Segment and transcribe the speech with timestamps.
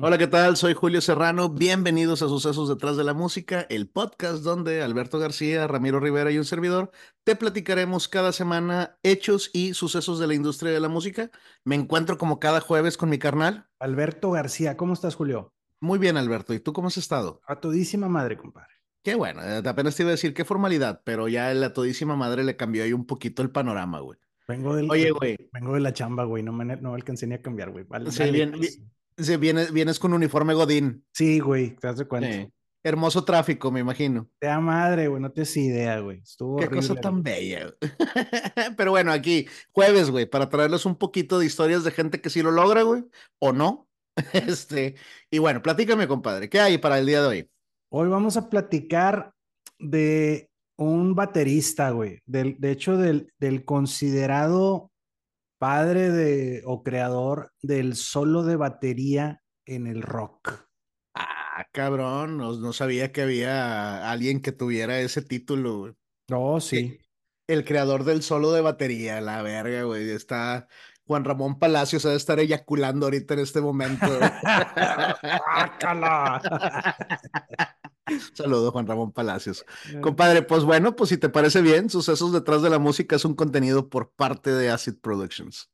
[0.00, 0.56] Hola, ¿qué tal?
[0.56, 1.48] Soy Julio Serrano.
[1.48, 6.38] Bienvenidos a Sucesos detrás de la música, el podcast donde Alberto García, Ramiro Rivera y
[6.38, 6.92] un servidor
[7.24, 11.32] te platicaremos cada semana hechos y sucesos de la industria de la música.
[11.64, 13.66] Me encuentro como cada jueves con mi carnal.
[13.80, 15.52] Alberto García, ¿cómo estás, Julio?
[15.80, 16.54] Muy bien, Alberto.
[16.54, 17.40] ¿Y tú cómo has estado?
[17.48, 18.74] A todísima madre, compadre.
[19.02, 22.44] Qué bueno, eh, apenas te iba a decir qué formalidad, pero ya la todísima madre
[22.44, 24.20] le cambió ahí un poquito el panorama, güey.
[24.46, 25.36] Vengo del, Oye, güey.
[25.52, 26.44] Vengo de la chamba, güey.
[26.44, 27.84] No me no alcancé ni a cambiar, güey.
[27.84, 28.52] Vale, bien,
[29.18, 31.04] Sí, vienes, vienes con uniforme Godín.
[31.12, 32.48] Sí, güey, te das cuenta.
[32.84, 34.30] Hermoso tráfico, me imagino.
[34.38, 36.20] Te da madre, güey, no te das idea, güey.
[36.22, 37.74] Estuvo Qué cosa tan bella.
[38.76, 42.42] Pero bueno, aquí, jueves, güey, para traerles un poquito de historias de gente que sí
[42.42, 43.04] lo logra, güey,
[43.40, 43.88] o no.
[44.32, 44.94] Este,
[45.30, 47.50] y bueno, platícame, compadre, ¿qué hay para el día de hoy?
[47.90, 49.32] Hoy vamos a platicar
[49.78, 52.20] de un baterista, güey.
[52.26, 54.90] Del, de hecho, del, del considerado
[55.58, 60.66] padre de o creador del solo de batería en el rock.
[61.14, 65.96] Ah, cabrón, no, sabía que había alguien que tuviera ese título.
[66.28, 66.98] No, sí.
[67.46, 70.08] El, creador del solo de batería, la verga, güey.
[70.10, 70.68] Está
[71.06, 74.06] Juan Ramón Palacios debe estar eyaculando ahorita en este momento.
[78.34, 79.64] Saludo, Juan Ramón Palacios.
[80.00, 83.34] Compadre, pues bueno, pues si te parece bien, Sucesos detrás de la música es un
[83.34, 85.70] contenido por parte de Acid Productions.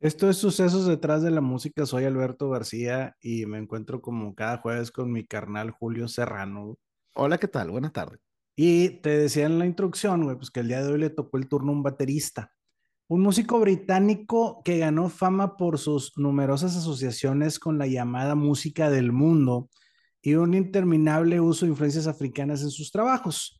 [0.00, 1.84] Esto es Sucesos detrás de la música.
[1.84, 6.78] Soy Alberto García y me encuentro como cada jueves con mi carnal Julio Serrano.
[7.14, 7.70] Hola, ¿qué tal?
[7.70, 8.18] Buenas tardes.
[8.56, 11.36] Y te decía en la introducción, güey, pues que el día de hoy le tocó
[11.36, 12.50] el turno a un baterista.
[13.08, 19.12] Un músico británico que ganó fama por sus numerosas asociaciones con la llamada música del
[19.12, 19.68] mundo
[20.22, 23.59] y un interminable uso de influencias africanas en sus trabajos.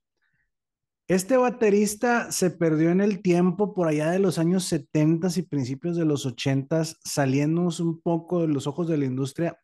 [1.10, 5.96] Este baterista se perdió en el tiempo por allá de los años 70 y principios
[5.96, 9.58] de los 80, saliéndonos un poco de los ojos de la industria,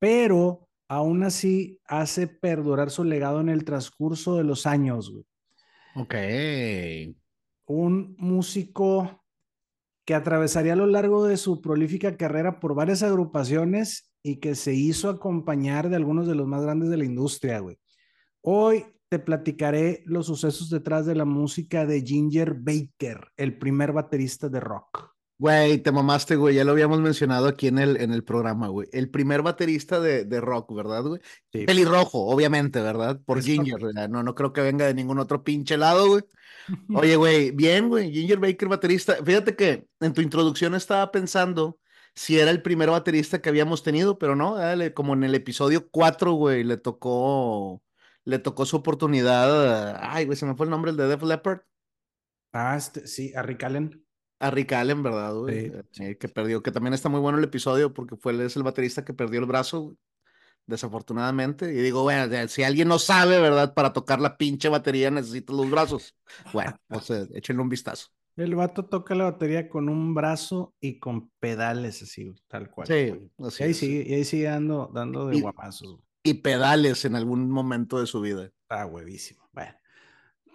[0.00, 5.14] pero aún así hace perdurar su legado en el transcurso de los años.
[5.94, 6.16] Ok.
[7.66, 9.24] Un músico
[10.04, 14.74] que atravesaría a lo largo de su prolífica carrera por varias agrupaciones y que se
[14.74, 17.78] hizo acompañar de algunos de los más grandes de la industria, güey.
[18.40, 24.48] Hoy te platicaré los sucesos detrás de la música de Ginger Baker, el primer baterista
[24.48, 25.14] de rock.
[25.40, 26.56] Güey, te mamaste, güey.
[26.56, 28.88] Ya lo habíamos mencionado aquí en el, en el programa, güey.
[28.92, 31.20] El primer baterista de, de rock, ¿verdad, güey?
[31.52, 31.64] Sí.
[31.64, 33.20] Pelirrojo, obviamente, ¿verdad?
[33.24, 33.80] Por Ginger,
[34.10, 36.22] No, no creo que venga de ningún otro pinche lado, güey.
[36.94, 38.12] Oye, güey, bien, güey.
[38.12, 39.16] Ginger Baker, baterista.
[39.24, 41.78] Fíjate que en tu introducción estaba pensando
[42.16, 45.88] si era el primer baterista que habíamos tenido, pero no, dale, como en el episodio
[45.88, 47.80] 4, güey, le tocó
[48.28, 49.96] le tocó su oportunidad.
[50.02, 51.60] Ay, güey, se me fue el nombre, el de Def Leppard.
[52.52, 54.04] Ah, este, sí, a Rick Allen.
[54.38, 55.72] A Rick Allen, ¿verdad, güey?
[55.98, 59.02] Eh, que perdió, que también está muy bueno el episodio porque fue es el baterista
[59.02, 59.96] que perdió el brazo,
[60.66, 61.72] desafortunadamente.
[61.72, 63.72] Y digo, bueno, si alguien no sabe, ¿verdad?
[63.72, 66.14] Para tocar la pinche batería necesita los brazos.
[66.52, 68.08] Bueno, pues échenle un vistazo.
[68.36, 72.88] El vato toca la batería con un brazo y con pedales así, tal cual.
[72.88, 77.16] Sí, así y ahí sigue, y ahí sigue dando, dando de guapazos y pedales en
[77.16, 78.50] algún momento de su vida.
[78.68, 79.48] Ah, huevísimo.
[79.52, 79.72] Bueno.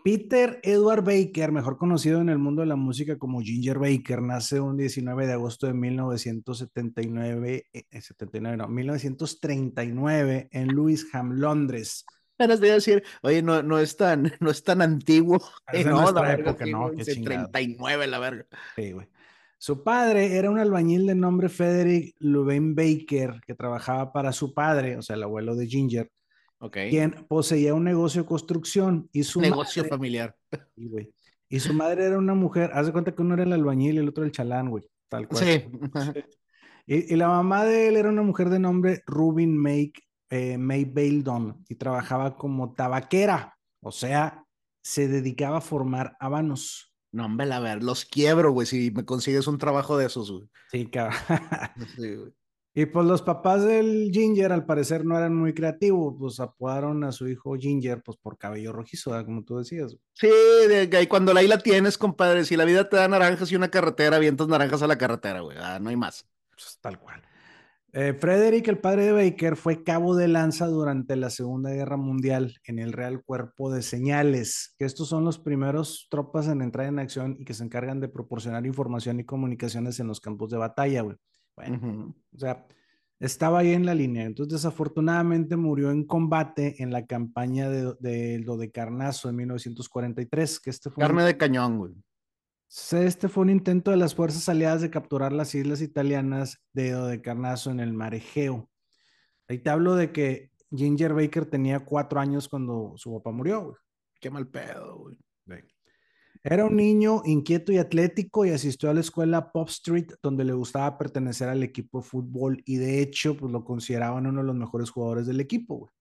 [0.04, 4.60] Peter Edward Baker, mejor conocido en el mundo de la música como Ginger Baker, nace
[4.60, 12.06] un 19 de agosto de 1979, 79, eh, no, 1939 en Lewisham, Londres.
[12.38, 15.42] Apenas voy a decir, oye, no, no, es tan, no es tan antiguo.
[15.72, 18.46] Es no, la época, no, 39, la verga.
[18.76, 19.08] Sí, güey.
[19.64, 24.98] Su padre era un albañil de nombre Frederick Louvain Baker, que trabajaba para su padre,
[24.98, 26.12] o sea, el abuelo de Ginger,
[26.60, 26.90] okay.
[26.90, 29.08] quien poseía un negocio de construcción.
[29.14, 30.36] Y su negocio familiar.
[31.48, 34.00] Y su madre era una mujer, haz de cuenta que uno era el albañil y
[34.00, 35.46] el otro el chalán, güey, tal cual.
[35.46, 35.64] Sí.
[36.86, 39.94] Y, la mamá de él era una mujer de nombre Rubin May,
[40.30, 44.44] eh, May Baildon y trabajaba como tabaquera, o sea,
[44.82, 46.93] se dedicaba a formar habanos.
[47.14, 50.50] No, hombre, a ver, los quiebro, güey, si me consigues un trabajo de esos, güey.
[50.72, 51.16] Sí, cabrón.
[52.76, 57.12] Y pues los papás del Ginger al parecer no eran muy creativos, pues apodaron a
[57.12, 59.96] su hijo Ginger pues por cabello rojizo, como tú decías.
[60.14, 60.28] Sí,
[60.68, 64.18] de, cuando la isla tienes, compadre, si la vida te da naranjas y una carretera,
[64.18, 66.28] vientos naranjas a la carretera, güey, ah, no hay más.
[66.50, 67.22] Pues, tal cual.
[67.96, 72.56] Eh, Frederick, el padre de Baker, fue cabo de lanza durante la Segunda Guerra Mundial
[72.66, 76.98] en el Real Cuerpo de Señales, que estos son los primeros tropas en entrar en
[76.98, 81.04] acción y que se encargan de proporcionar información y comunicaciones en los campos de batalla,
[81.04, 81.18] güey.
[81.56, 82.66] Bueno, o sea,
[83.20, 84.26] estaba ahí en la línea.
[84.26, 90.60] Entonces, desafortunadamente murió en combate en la campaña de, de lo de Carnazo en 1943,
[90.60, 91.00] que este fue...
[91.04, 91.94] Carne de cañón, güey.
[92.92, 97.70] Este fue un intento de las fuerzas aliadas de capturar las islas italianas de Carnazo
[97.70, 98.68] en el mar Egeo.
[99.48, 103.76] Ahí te hablo de que Ginger Baker tenía cuatro años cuando su papá murió, güey.
[104.20, 105.18] Qué mal pedo, güey.
[106.46, 110.52] Era un niño inquieto y atlético y asistió a la escuela Pop Street, donde le
[110.52, 114.56] gustaba pertenecer al equipo de fútbol y de hecho, pues lo consideraban uno de los
[114.56, 115.92] mejores jugadores del equipo, güey.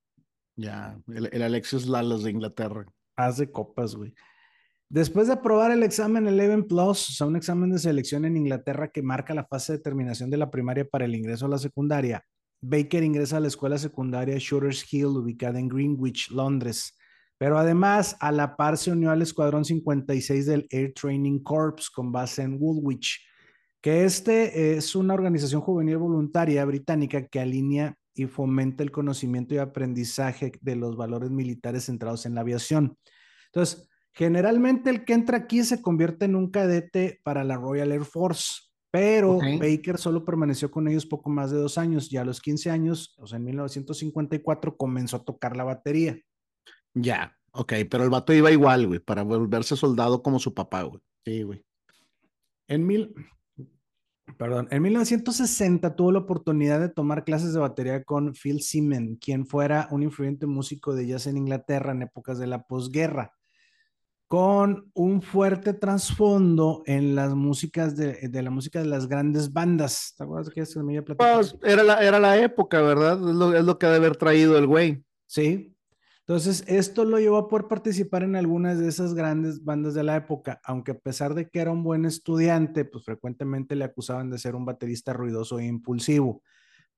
[0.56, 2.86] Ya, el, el Alexis Lalas de Inglaterra.
[3.14, 4.14] Haz de copas, güey.
[4.92, 8.90] Después de aprobar el examen Eleven Plus, o sea, un examen de selección en Inglaterra
[8.92, 12.22] que marca la fase de terminación de la primaria para el ingreso a la secundaria,
[12.60, 16.94] Baker ingresa a la escuela secundaria Shooters Hill, ubicada en Greenwich, Londres.
[17.38, 22.12] Pero además, a la par se unió al Escuadrón 56 del Air Training Corps con
[22.12, 23.18] base en Woolwich,
[23.80, 29.58] que este es una organización juvenil voluntaria británica que alinea y fomenta el conocimiento y
[29.58, 32.98] aprendizaje de los valores militares centrados en la aviación.
[33.46, 38.04] Entonces, Generalmente el que entra aquí se convierte en un cadete para la Royal Air
[38.04, 42.42] Force, pero Baker solo permaneció con ellos poco más de dos años y a los
[42.42, 46.20] 15 años, o sea, en 1954, comenzó a tocar la batería.
[46.92, 51.00] Ya, ok, pero el vato iba igual, güey, para volverse soldado como su papá, güey.
[51.24, 51.64] Sí, güey.
[52.68, 53.14] En mil...
[54.38, 59.46] Perdón, en 1960 tuvo la oportunidad de tomar clases de batería con Phil Seaman, quien
[59.46, 63.32] fuera un influyente músico de jazz en Inglaterra en épocas de la posguerra
[64.32, 70.14] con un fuerte trasfondo en las músicas de, de, la música de las grandes bandas.
[70.16, 73.18] ¿Te acuerdas que se me pues, era la, era la época, ¿verdad?
[73.28, 75.04] Es lo, es lo que ha de haber traído el güey.
[75.26, 75.76] Sí.
[76.20, 80.16] Entonces, esto lo llevó a poder participar en algunas de esas grandes bandas de la
[80.16, 84.38] época, aunque a pesar de que era un buen estudiante, pues frecuentemente le acusaban de
[84.38, 86.42] ser un baterista ruidoso e impulsivo.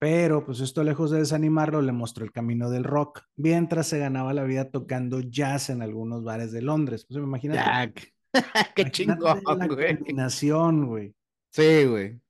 [0.04, 4.34] Pero pues esto lejos de desanimarlo le mostró el camino del rock, mientras se ganaba
[4.34, 7.06] la vida tocando jazz en algunos bares de Londres.
[7.08, 7.60] Pues imagínate.
[7.64, 8.14] Jack.
[8.76, 9.96] Qué chingón, la güey.
[9.96, 11.14] combinación, güey.
[11.52, 12.20] Sí, güey.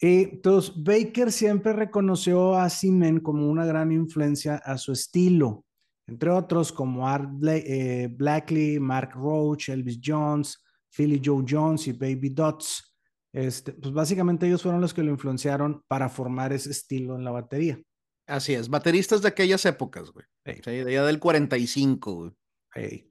[0.00, 5.66] Y entonces Baker siempre reconoció a Simen como una gran influencia a su estilo,
[6.06, 10.58] entre otros como Art eh, Blackley, Mark Roach, Elvis Jones,
[10.88, 12.89] Philly Joe Jones y Baby Dots.
[13.32, 17.30] Este, pues básicamente ellos fueron los que lo influenciaron para formar ese estilo en la
[17.30, 17.80] batería.
[18.26, 20.24] Así es, bateristas de aquellas épocas, güey.
[20.44, 23.10] de allá del 45, güey.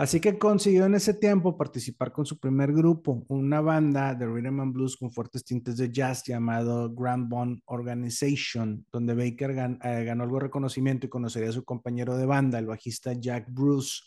[0.00, 4.60] Así que consiguió en ese tiempo participar con su primer grupo, una banda de rhythm
[4.60, 10.24] and blues con fuertes tintes de jazz llamado Grand Bond Organization, donde Baker eh, ganó
[10.24, 14.04] algo de reconocimiento y conocería a su compañero de banda, el bajista Jack Bruce,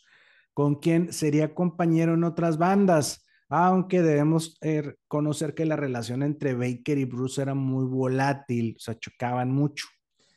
[0.52, 3.23] con quien sería compañero en otras bandas
[3.56, 8.80] aunque debemos eh, conocer que la relación entre Baker y Bruce era muy volátil, o
[8.80, 9.86] sea, chocaban mucho.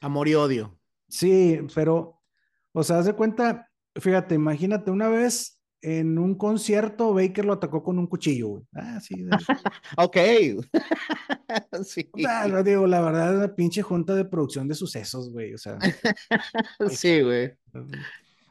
[0.02, 0.78] Amor y odio.
[1.08, 2.20] Sí, pero,
[2.72, 7.82] o sea, haz de cuenta, fíjate, imagínate una vez en un concierto, Baker lo atacó
[7.82, 8.64] con un cuchillo, güey.
[8.74, 9.14] Ah, sí.
[9.96, 10.16] ok.
[11.84, 12.10] sí.
[12.52, 15.54] O digo, la verdad, es una pinche junta de producción de sucesos, güey.
[15.54, 15.78] O sea.
[16.90, 17.54] sí, güey.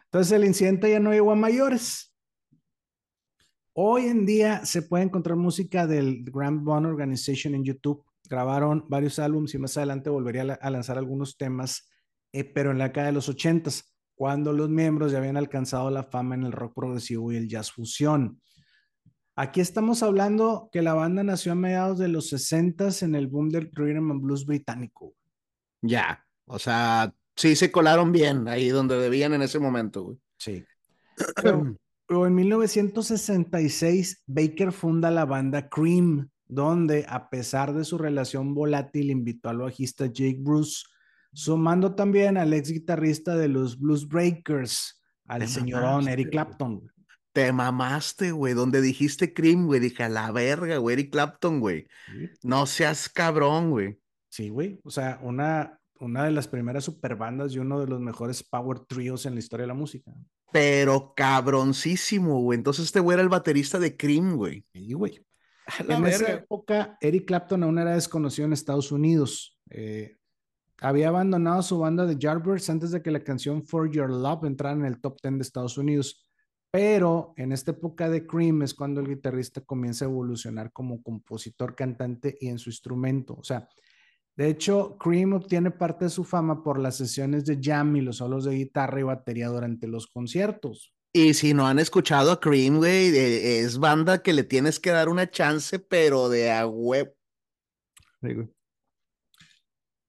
[0.06, 2.15] Entonces el incidente ya no llegó a mayores.
[3.78, 8.06] Hoy en día se puede encontrar música del Grand Bond Organization en YouTube.
[8.30, 11.90] Grabaron varios álbumes y más adelante volvería a lanzar algunos temas,
[12.32, 16.04] eh, pero en la década de los ochentas, cuando los miembros ya habían alcanzado la
[16.04, 18.42] fama en el rock progresivo y el jazz fusión.
[19.36, 23.50] Aquí estamos hablando que la banda nació a mediados de los 60 en el boom
[23.50, 25.14] del rhythm and blues británico.
[25.82, 30.18] Ya, o sea, sí se colaron bien ahí donde debían en ese momento, güey.
[30.38, 30.64] Sí.
[32.10, 39.50] en 1966, Baker funda la banda Cream, donde a pesar de su relación volátil, invitó
[39.50, 40.84] al bajista Jake Bruce,
[41.34, 46.92] sumando también al ex guitarrista de los Blues Breakers, al señorón Eric Clapton.
[47.34, 48.54] Te mamaste, güey.
[48.54, 51.88] Donde dijiste Cream, güey, dije a la verga, güey, Eric Clapton, güey.
[52.44, 54.00] No seas cabrón, güey.
[54.30, 54.80] Sí, güey.
[54.84, 59.26] O sea, una, una de las primeras superbandas y uno de los mejores power trios
[59.26, 60.14] en la historia de la música
[60.56, 62.58] pero cabroncísimo, güey.
[62.58, 64.64] Entonces este güey era el baterista de Cream, güey.
[64.72, 65.20] Sí, güey.
[65.86, 69.60] En esa época, Eric Clapton aún era desconocido en Estados Unidos.
[69.70, 70.16] Eh,
[70.80, 74.78] había abandonado su banda de Yardbirds antes de que la canción For Your Love entrara
[74.78, 76.26] en el top 10 de Estados Unidos.
[76.72, 81.76] Pero en esta época de Cream es cuando el guitarrista comienza a evolucionar como compositor,
[81.76, 83.34] cantante y en su instrumento.
[83.34, 83.68] O sea,
[84.38, 88.18] de hecho, Cream obtiene parte de su fama por las sesiones de jam y los
[88.18, 90.94] solos de guitarra y batería durante los conciertos.
[91.14, 94.90] Y si no han escuchado a Cream, güey, eh, es banda que le tienes que
[94.90, 97.16] dar una chance, pero de a web.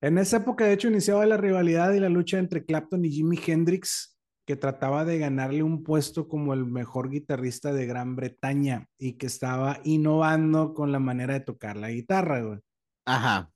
[0.03, 3.39] En esa época, de hecho, iniciaba la rivalidad y la lucha entre Clapton y Jimi
[3.47, 9.13] Hendrix, que trataba de ganarle un puesto como el mejor guitarrista de Gran Bretaña y
[9.13, 12.59] que estaba innovando con la manera de tocar la guitarra, güey.
[13.07, 13.53] Ajá.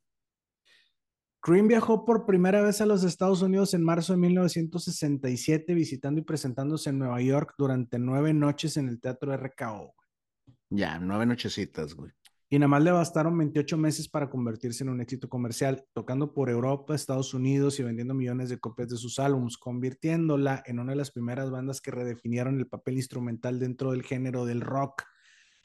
[1.42, 6.24] Cream viajó por primera vez a los Estados Unidos en marzo de 1967, visitando y
[6.24, 9.94] presentándose en Nueva York durante nueve noches en el Teatro RKO.
[10.68, 12.12] Ya, nueve nochecitas, güey.
[12.52, 16.50] Y nada más le bastaron 28 meses para convertirse en un éxito comercial, tocando por
[16.50, 20.96] Europa, Estados Unidos y vendiendo millones de copias de sus álbumes, convirtiéndola en una de
[20.96, 25.04] las primeras bandas que redefinieron el papel instrumental dentro del género del rock,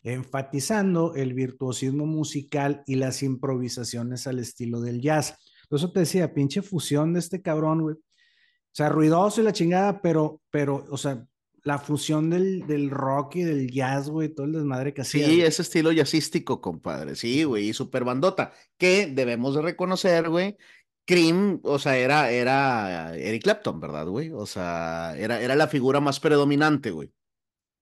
[0.03, 5.39] enfatizando el virtuosismo musical y las improvisaciones al estilo del jazz.
[5.67, 7.95] Por eso te decía, pinche fusión de este cabrón, güey.
[7.95, 11.25] O sea, ruidoso y la chingada, pero, pero, o sea,
[11.63, 15.25] la fusión del, del, rock y del jazz, güey, todo el desmadre que hacía.
[15.25, 17.15] Sí, ese estilo jazzístico, compadre.
[17.15, 18.53] Sí, güey, y super bandota.
[18.77, 20.57] Que debemos de reconocer, güey.
[21.05, 24.31] Cream, o sea, era, era Eric Clapton, ¿verdad, güey?
[24.31, 27.11] O sea, era, era la figura más predominante, güey.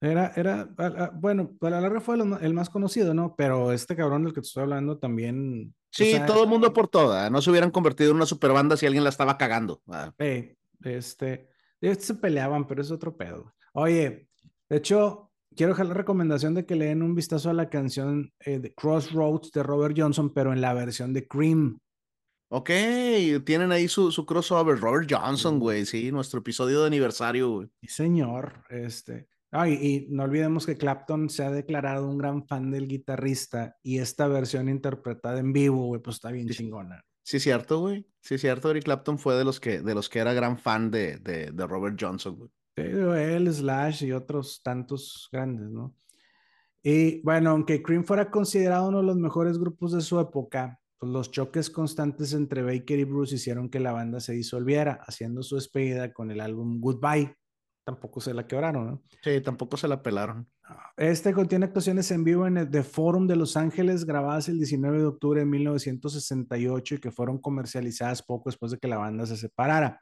[0.03, 0.65] Era, era,
[1.13, 3.35] bueno, para la larga fue el más conocido, ¿no?
[3.37, 5.73] Pero este cabrón del que te estoy hablando también.
[5.91, 7.29] Sí, o sea, todo el mundo por toda.
[7.29, 9.81] No se hubieran convertido en una super banda si alguien la estaba cagando.
[9.87, 10.13] Ah.
[10.17, 11.47] Eh, este,
[11.79, 13.53] se peleaban, pero es otro pedo.
[13.71, 14.27] Oye,
[14.67, 18.33] de hecho, quiero dejar la recomendación de que le den un vistazo a la canción
[18.41, 21.79] eh, de Crossroads de Robert Johnson, pero en la versión de Cream.
[22.49, 22.69] Ok,
[23.45, 27.69] tienen ahí su, su crossover, Robert Johnson, güey, sí, nuestro episodio de aniversario, güey.
[27.81, 29.29] Sí, señor, este.
[29.55, 33.99] Ay, y no olvidemos que Clapton se ha declarado un gran fan del guitarrista y
[33.99, 37.05] esta versión interpretada en vivo, güey, pues está bien chingona.
[37.21, 38.07] Sí, cierto, güey.
[38.19, 41.17] Sí, cierto, Eric Clapton fue de los que, de los que era gran fan de,
[41.17, 42.49] de, de Robert Johnson, güey.
[42.75, 45.95] Él, Slash y otros tantos grandes, ¿no?
[46.81, 51.11] Y bueno, aunque Cream fuera considerado uno de los mejores grupos de su época, pues
[51.11, 55.55] los choques constantes entre Baker y Bruce hicieron que la banda se disolviera, haciendo su
[55.55, 57.35] despedida con el álbum Goodbye.
[57.83, 59.03] Tampoco se la quebraron, ¿no?
[59.21, 60.47] Sí, tampoco se la pelaron.
[60.95, 64.99] Este contiene actuaciones en vivo en el The Forum de Los Ángeles, grabadas el 19
[64.99, 69.35] de octubre de 1968 y que fueron comercializadas poco después de que la banda se
[69.35, 70.01] separara.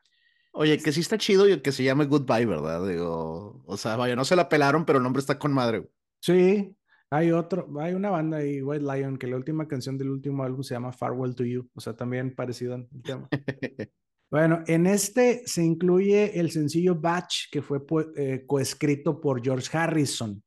[0.53, 2.85] Oye, que sí está chido y que se llame Goodbye, ¿verdad?
[2.85, 5.89] Digo, o sea, vaya, no se la pelaron, pero el nombre está con madre.
[6.19, 6.75] Sí,
[7.09, 10.61] hay otro, hay una banda ahí, White Lion, que la última canción del último álbum
[10.61, 13.27] se llama Farewell to You, o sea, también parecido al tema.
[14.31, 17.81] bueno, en este se incluye el sencillo Batch, que fue
[18.15, 20.41] eh, coescrito por George Harrison.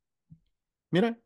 [0.91, 1.19] Mira.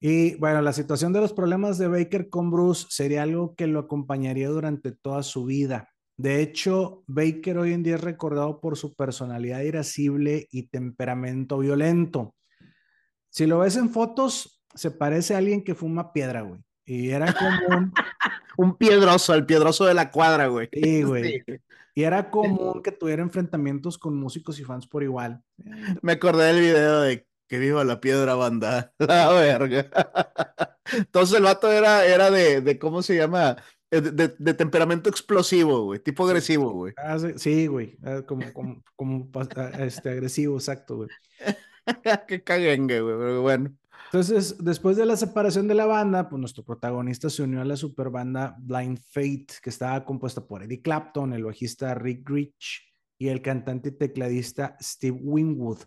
[0.00, 3.80] Y bueno, la situación de los problemas de Baker con Bruce sería algo que lo
[3.80, 5.90] acompañaría durante toda su vida.
[6.16, 12.34] De hecho, Baker hoy en día es recordado por su personalidad irascible y temperamento violento.
[13.28, 16.62] Si lo ves en fotos, se parece a alguien que fuma piedra, güey.
[16.84, 17.92] Y era común.
[18.56, 20.68] Un piedroso, el piedroso de la cuadra, güey.
[20.72, 21.42] Sí, güey.
[21.94, 25.42] Y era común que tuviera enfrentamientos con músicos y fans por igual.
[26.02, 28.92] Me acordé del video de que viva la piedra banda.
[28.98, 29.86] La verga.
[30.92, 33.56] Entonces el vato era, era de, de, ¿cómo se llama?
[33.90, 36.92] Eh, de, temperamento explosivo, güey, tipo agresivo, güey.
[36.96, 41.08] Ah, sí, güey, ah, como, como, como ah, este, agresivo, exacto, güey.
[42.28, 43.74] Qué caguengue, güey, pero bueno.
[44.12, 47.76] Entonces, después de la separación de la banda, pues nuestro protagonista se unió a la
[47.76, 53.40] superbanda Blind Fate, que estaba compuesta por Eddie Clapton, el bajista Rick Rich y el
[53.40, 55.78] cantante y tecladista Steve Winwood.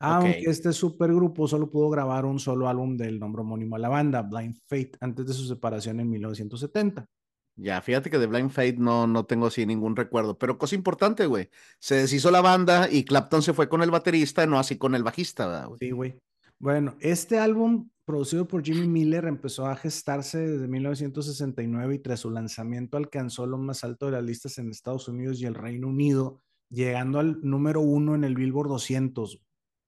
[0.00, 4.22] Aunque este supergrupo solo pudo grabar un solo álbum del nombre homónimo a la banda,
[4.22, 7.06] Blind Fate, antes de su separación en 1970.
[7.54, 11.26] Ya, fíjate que de Blind Fate no, no tengo así ningún recuerdo, pero cosa importante,
[11.26, 11.50] güey.
[11.78, 15.04] Se deshizo la banda y Clapton se fue con el baterista, no así con el
[15.04, 15.78] bajista, güey.
[15.78, 16.18] Sí, güey.
[16.60, 22.30] Bueno, este álbum producido por Jimmy Miller empezó a gestarse desde 1969 y tras su
[22.30, 26.42] lanzamiento alcanzó lo más alto de las listas en Estados Unidos y el Reino Unido,
[26.68, 29.40] llegando al número uno en el Billboard 200.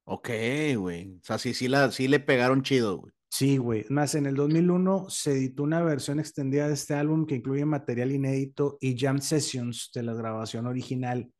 [0.04, 0.30] Ok,
[0.78, 1.16] güey.
[1.16, 3.12] O sea, sí, sí, la, sí le pegaron chido, güey.
[3.30, 3.84] Sí, güey.
[3.90, 8.12] Más, en el 2001 se editó una versión extendida de este álbum que incluye material
[8.12, 11.30] inédito y jam sessions de la grabación original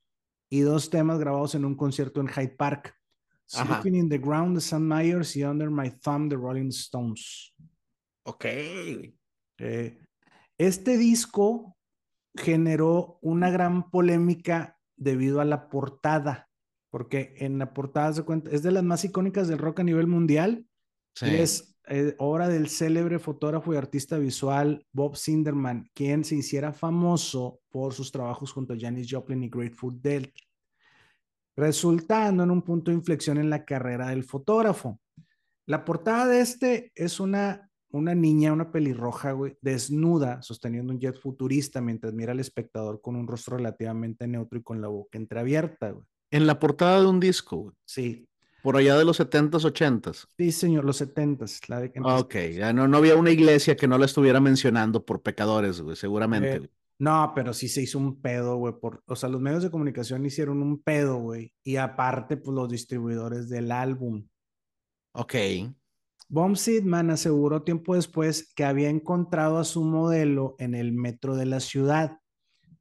[0.50, 2.94] y dos temas grabados en un concierto en Hyde Park.
[3.52, 7.54] Sleeping in the Ground de Sam Myers y Under My Thumb de Rolling Stones.
[8.24, 8.46] Ok.
[9.58, 9.98] Eh,
[10.56, 11.76] este disco
[12.34, 16.48] generó una gran polémica debido a la portada,
[16.90, 20.06] porque en la portada se cuenta, es de las más icónicas del rock a nivel
[20.06, 20.66] mundial.
[21.14, 21.26] Sí.
[21.26, 27.60] es eh, obra del célebre fotógrafo y artista visual Bob Sinderman, quien se hiciera famoso
[27.68, 30.24] por sus trabajos junto a Janis Joplin y Grateful Dead,
[31.56, 35.00] resultando en un punto de inflexión en la carrera del fotógrafo.
[35.66, 41.18] La portada de este es una una niña, una pelirroja, güey, desnuda, sosteniendo un jet
[41.18, 45.90] futurista mientras mira al espectador con un rostro relativamente neutro y con la boca entreabierta,
[45.90, 46.04] güey.
[46.30, 47.74] En la portada de un disco, güey.
[47.84, 48.26] Sí.
[48.62, 50.26] Por allá de los 70s, 80s.
[50.38, 51.68] Sí, señor, los 70s.
[51.68, 55.20] La de ok, ya no, no había una iglesia que no la estuviera mencionando por
[55.20, 56.56] pecadores, güey, seguramente.
[56.56, 56.70] Eh,
[57.02, 58.74] no, pero sí se hizo un pedo, güey.
[58.80, 61.52] Por, o sea, los medios de comunicación hicieron un pedo, güey.
[61.64, 64.28] Y aparte, pues los distribuidores del álbum.
[65.10, 65.34] Ok.
[66.28, 71.46] Bomb Sidman aseguró tiempo después que había encontrado a su modelo en el metro de
[71.46, 72.20] la ciudad.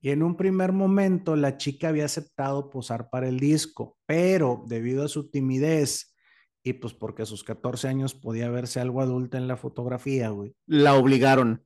[0.02, 5.04] Y en un primer momento la chica había aceptado posar para el disco, pero debido
[5.04, 6.16] a su timidez
[6.62, 10.56] y pues porque a sus 14 años podía verse algo adulta en la fotografía, güey.
[10.68, 11.66] La obligaron.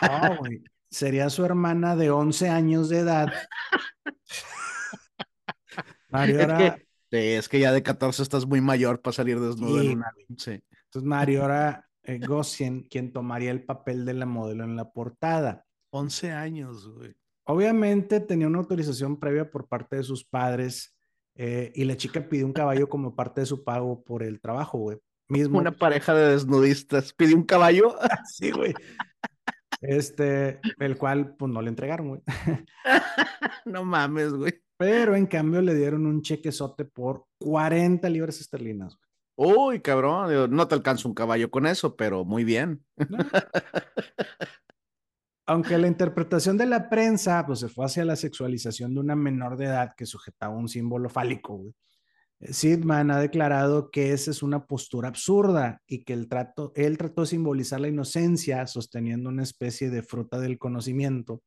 [0.00, 3.32] No, güey sería su hermana de 11 años de edad.
[6.10, 6.78] Mariora.
[7.10, 10.12] Es que, ya de 14 estás muy mayor para salir desnudo en una.
[10.36, 10.60] Sí.
[10.84, 15.64] Entonces, Mariora eh, Gossien, quien tomaría el papel de la modelo en la portada.
[15.90, 17.14] 11 años, güey.
[17.44, 20.94] Obviamente tenía una autorización previa por parte de sus padres
[21.34, 24.78] eh, y la chica pidió un caballo como parte de su pago por el trabajo,
[24.78, 24.98] güey.
[25.28, 25.58] Mismo.
[25.58, 27.94] Una pareja de desnudistas pidió un caballo.
[28.32, 28.74] sí, güey.
[29.80, 32.20] Este, el cual pues no le entregaron, güey.
[33.64, 34.54] no mames, güey.
[34.76, 38.96] Pero en cambio le dieron un chequezote por 40 libras esterlinas.
[38.96, 39.08] Güey.
[39.56, 42.84] Uy, cabrón, no te alcanza un caballo con eso, pero muy bien.
[45.46, 49.56] Aunque la interpretación de la prensa pues se fue hacia la sexualización de una menor
[49.56, 51.74] de edad que sujetaba un símbolo fálico, güey.
[52.40, 57.22] Sidman ha declarado que esa es una postura absurda y que el trato, él trató
[57.22, 61.42] de simbolizar la inocencia sosteniendo una especie de fruta del conocimiento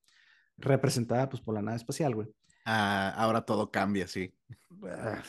[0.58, 2.28] representada pues por la nave espacial, güey.
[2.66, 4.34] Ah, ahora todo cambia, sí.
[4.86, 5.24] Ah,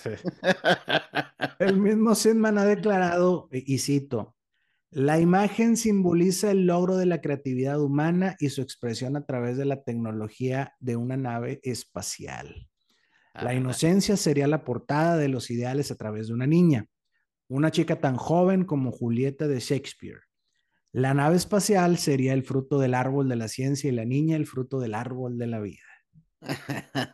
[1.58, 4.36] el mismo Sidman ha declarado, y cito,
[4.90, 9.64] la imagen simboliza el logro de la creatividad humana y su expresión a través de
[9.64, 12.68] la tecnología de una nave espacial.
[13.34, 16.86] La inocencia sería la portada de los ideales a través de una niña,
[17.48, 20.20] una chica tan joven como Julieta de Shakespeare.
[20.92, 24.46] La nave espacial sería el fruto del árbol de la ciencia y la niña el
[24.46, 25.91] fruto del árbol de la vida.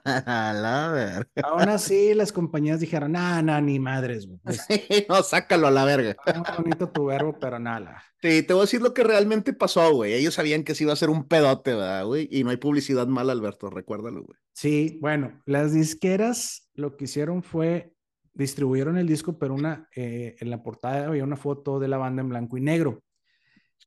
[0.04, 1.48] La verga.
[1.48, 4.40] Aún así, las compañías dijeron, no, no, ni madres, güey.
[5.08, 6.16] no, sácalo a la verga.
[6.56, 8.02] Bonito tu verbo, pero nada.
[8.20, 10.14] Sí, te voy a decir lo que realmente pasó, güey.
[10.14, 12.28] Ellos sabían que se iba a ser un pedote, ¿verdad, güey?
[12.30, 14.38] Y no hay publicidad mala, Alberto, recuérdalo, güey.
[14.54, 17.94] Sí, bueno, las disqueras lo que hicieron fue
[18.38, 22.22] distribuyeron el disco, pero una, eh, en la portada había una foto de la banda
[22.22, 23.02] en blanco y negro.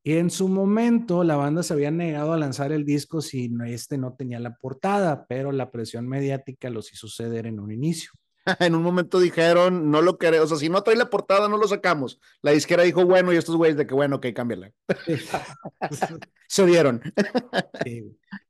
[0.03, 3.97] Y en su momento la banda se había negado a lanzar el disco si este
[3.97, 8.11] no tenía la portada, pero la presión mediática los hizo ceder en un inicio.
[8.59, 11.57] en un momento dijeron, no lo queremos, o sea, si no trae la portada, no
[11.57, 12.19] lo sacamos.
[12.41, 14.71] La disquera dijo, bueno, y estos güeyes de que, bueno, ok, cámbiala.
[16.47, 17.01] se dieron.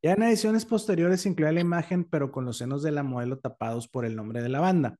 [0.04, 3.38] Ya en ediciones posteriores se incluía la imagen, pero con los senos de la modelo
[3.38, 4.98] tapados por el nombre de la banda.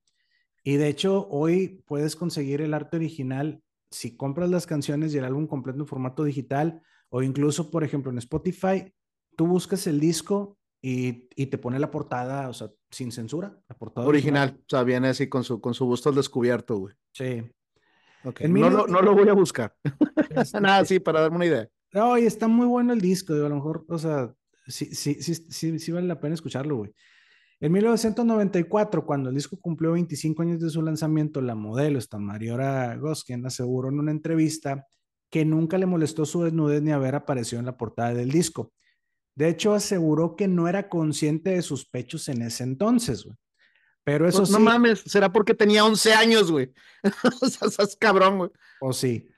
[0.62, 3.60] Y de hecho, hoy puedes conseguir el arte original
[3.92, 8.10] si compras las canciones y el álbum completo en formato digital, o incluso, por ejemplo,
[8.10, 8.92] en Spotify,
[9.36, 14.06] tú buscas el disco y, te pone la portada, o sea, sin censura, la portada
[14.06, 14.58] original.
[14.60, 16.94] O sea, viene así con su, con su busto al descubierto, güey.
[17.12, 17.42] Sí.
[18.48, 19.74] No, lo, no, lo, voy a buscar.
[20.30, 21.68] Este, Nada, sí, para darme una idea.
[21.92, 24.34] No, y está muy bueno el disco, digo, a lo mejor, o sea,
[24.66, 26.94] sí, sí, sí, sí, sí vale la pena escucharlo, güey.
[27.62, 33.46] En 1994, cuando el disco cumplió 25 años de su lanzamiento, la modelo, Mariora Goskin,
[33.46, 34.88] aseguró en una entrevista
[35.30, 38.72] que nunca le molestó su desnudez ni haber aparecido en la portada del disco.
[39.36, 43.36] De hecho, aseguró que no era consciente de sus pechos en ese entonces, güey.
[44.02, 44.54] Pero eso pues, sí.
[44.54, 46.72] No mames, será porque tenía 11 años, güey.
[47.42, 48.50] o sea, estás cabrón, güey.
[48.80, 49.28] O sí.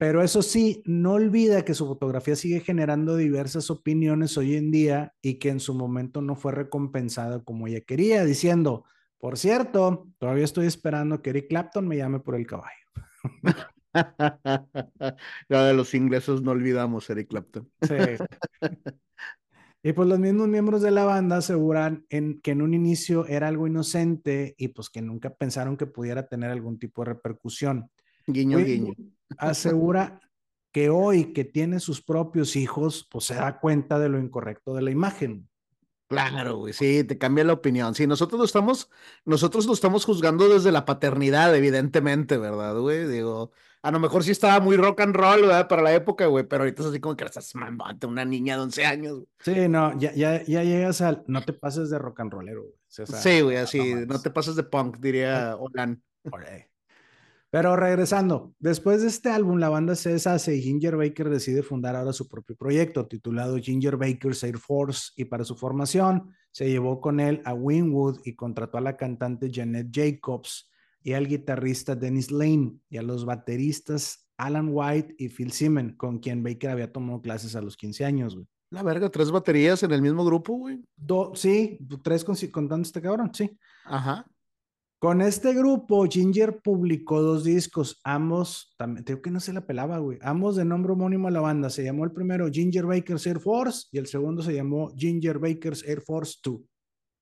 [0.00, 5.12] Pero eso sí, no olvida que su fotografía sigue generando diversas opiniones hoy en día
[5.20, 8.86] y que en su momento no fue recompensada como ella quería, diciendo,
[9.18, 12.86] por cierto, todavía estoy esperando que Eric Clapton me llame por el caballo.
[15.50, 17.70] ya de los ingleses no olvidamos Eric Clapton.
[17.82, 17.94] sí.
[19.82, 23.48] Y pues los mismos miembros de la banda aseguran en, que en un inicio era
[23.48, 27.90] algo inocente y pues que nunca pensaron que pudiera tener algún tipo de repercusión.
[28.26, 28.92] Guiño, guiño.
[29.38, 30.20] Asegura
[30.72, 34.82] que hoy que tiene sus propios hijos, pues se da cuenta de lo incorrecto de
[34.82, 35.48] la imagen.
[36.10, 37.94] Claro, güey, sí, te cambia la opinión.
[37.94, 38.90] Sí, nosotros lo estamos,
[39.24, 43.06] nosotros lo estamos juzgando desde la paternidad, evidentemente, ¿verdad, güey?
[43.06, 45.68] Digo, a lo mejor sí estaba muy rock and roll, ¿verdad?
[45.68, 48.62] Para la época, güey, pero ahorita es así como que estás mamante, una niña de
[48.62, 49.20] 11 años.
[49.38, 52.74] Sí, no, ya, ya, ya llegas al, no te pases de rock and rollero, güey.
[52.88, 56.02] sí, güey, así, no, te pases de punk, diría Olan.
[57.50, 61.96] Pero regresando, después de este álbum, la banda se deshace y Ginger Baker decide fundar
[61.96, 67.00] ahora su propio proyecto titulado Ginger Baker's Air Force y para su formación se llevó
[67.00, 70.70] con él a Winwood y contrató a la cantante Janet Jacobs
[71.02, 76.18] y al guitarrista Dennis Lane y a los bateristas Alan White y Phil Simon, con
[76.18, 78.46] quien Baker había tomado clases a los 15 años, güey.
[78.70, 80.80] La verga, tres baterías en el mismo grupo, güey.
[81.34, 83.58] sí, tres con, contando este cabrón, sí.
[83.84, 84.24] Ajá.
[85.00, 89.96] Con este grupo, Ginger publicó dos discos, ambos, también, tengo que no se la pelaba,
[89.96, 91.70] güey, ambos de nombre homónimo a la banda.
[91.70, 95.82] Se llamó el primero Ginger Baker's Air Force y el segundo se llamó Ginger Baker's
[95.84, 96.60] Air Force 2.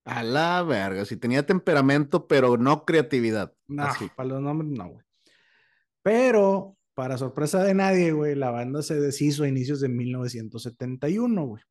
[0.06, 3.54] A la verga, si tenía temperamento, pero no creatividad.
[3.68, 3.86] No,
[4.16, 5.04] para los nombres no, güey.
[6.02, 11.62] Pero, para sorpresa de nadie, güey, la banda se deshizo a inicios de 1971, güey.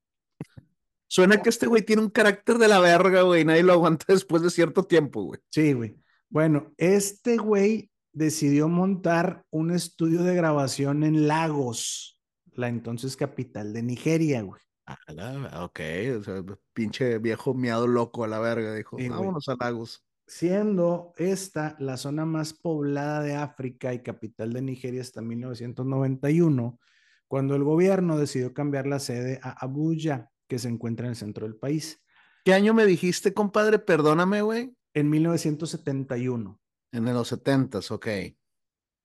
[1.08, 3.46] Suena que este güey tiene un carácter de la verga, güey.
[3.46, 5.40] Nadie lo aguanta después de cierto tiempo, güey.
[5.50, 5.98] Sí, güey.
[6.30, 12.20] Bueno, este güey decidió montar un estudio de grabación en Lagos,
[12.54, 14.62] la entonces capital de Nigeria, güey.
[14.88, 15.80] Ah, ok,
[16.18, 16.44] o sea,
[16.74, 20.06] pinche viejo miado loco a la verga, dijo, vámonos a Lagos.
[20.26, 26.80] Siendo esta la zona más poblada de África y capital de Nigeria hasta 1991,
[27.28, 31.46] cuando el gobierno decidió cambiar la sede a Abuja, que se encuentra en el centro
[31.46, 32.02] del país.
[32.46, 33.80] ¿Qué año me dijiste, compadre?
[33.80, 34.74] Perdóname, güey.
[34.94, 36.60] En 1971.
[36.92, 38.08] En los 70, ok.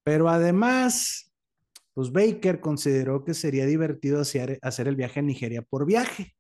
[0.05, 1.33] Pero además,
[1.95, 6.35] pues Baker consideró que sería divertido hacer, hacer el viaje a Nigeria por viaje,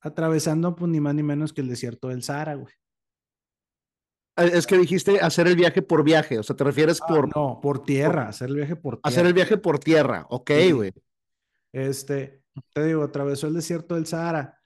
[0.00, 2.72] atravesando pues ni más ni menos que el desierto del Sahara, güey.
[4.36, 7.36] Ah, es que dijiste hacer el viaje por viaje, o sea, te refieres ah, por...
[7.36, 9.02] No, por tierra, hacer el viaje por tierra.
[9.02, 10.92] Hacer el viaje por tierra, ok, güey.
[11.72, 12.42] Este,
[12.72, 14.58] te digo, atravesó el desierto del Sahara.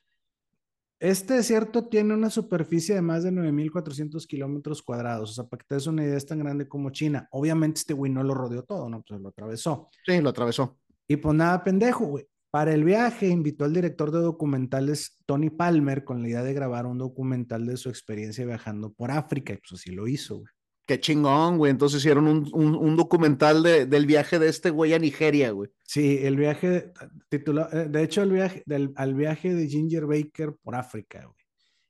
[0.98, 5.30] Este desierto tiene una superficie de más de 9.400 kilómetros cuadrados.
[5.30, 7.26] O sea, para que te des una idea, es tan grande como China.
[7.32, 9.02] Obviamente este güey no lo rodeó todo, ¿no?
[9.02, 9.88] Pues lo atravesó.
[10.06, 10.78] Sí, lo atravesó.
[11.08, 12.28] Y pues nada, pendejo, güey.
[12.52, 16.86] Para el viaje invitó al director de documentales Tony Palmer con la idea de grabar
[16.86, 19.54] un documental de su experiencia viajando por África.
[19.54, 20.52] Y pues así lo hizo, güey.
[20.86, 21.70] Qué chingón, güey.
[21.70, 25.70] Entonces hicieron un, documental del viaje de este güey a Nigeria, güey.
[25.82, 26.92] Sí, el viaje
[27.28, 31.36] titulado, eh, de hecho, el viaje del, al viaje de Ginger Baker por África, güey.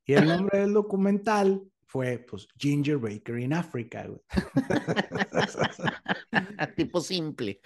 [0.05, 4.20] Y el nombre del documental fue, pues, Ginger Baker in África, güey.
[6.76, 7.61] tipo simple.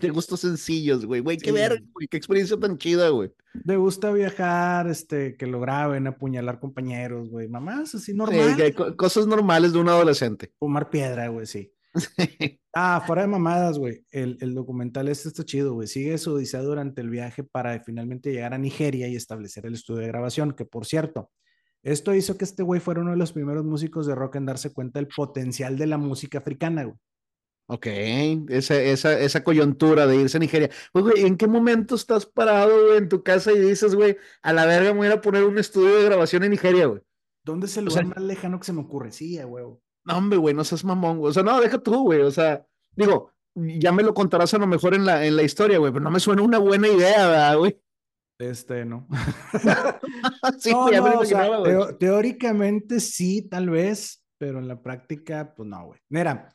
[0.00, 1.20] Te gustos sencillos, güey.
[1.20, 2.08] Güey, qué ver, güey.
[2.08, 3.30] Qué experiencia tan chida, güey.
[3.64, 7.48] Me gusta viajar, este, que lo graben, apuñalar compañeros, güey.
[7.48, 8.56] Mamás, así normal.
[8.96, 10.54] cosas normales de un adolescente.
[10.58, 11.70] Fumar piedra, güey, sí.
[12.74, 14.06] ah, fuera de mamadas, güey.
[14.10, 15.86] El, el, documental este está chido, güey.
[15.86, 20.00] Sigue su odisea durante el viaje para finalmente llegar a Nigeria y establecer el estudio
[20.00, 21.30] de grabación, que por cierto,
[21.86, 24.72] esto hizo que este güey fuera uno de los primeros músicos de rock en darse
[24.72, 26.96] cuenta del potencial de la música africana, güey.
[27.68, 27.86] Ok,
[28.48, 30.70] esa, esa, esa coyuntura de irse a Nigeria.
[30.92, 34.52] Pues, güey, ¿en qué momento estás parado, güey, en tu casa y dices, güey, a
[34.52, 37.02] la verga me voy a poner un estudio de grabación en Nigeria, güey?
[37.44, 39.12] ¿Dónde es el lugar más lejano que se me ocurre?
[39.12, 39.64] Sí, güey.
[40.04, 41.30] No, hombre, güey, no seas mamón, güey.
[41.30, 42.20] O sea, no, deja tú, güey.
[42.20, 45.78] O sea, digo, ya me lo contarás a lo mejor en la, en la historia,
[45.78, 47.80] güey, pero no me suena una buena idea, ¿verdad, güey?
[48.38, 49.08] Este, no.
[50.58, 55.86] sí, no, me o sea, teóricamente sí, tal vez, pero en la práctica, pues no,
[55.86, 56.00] güey.
[56.10, 56.54] Mira,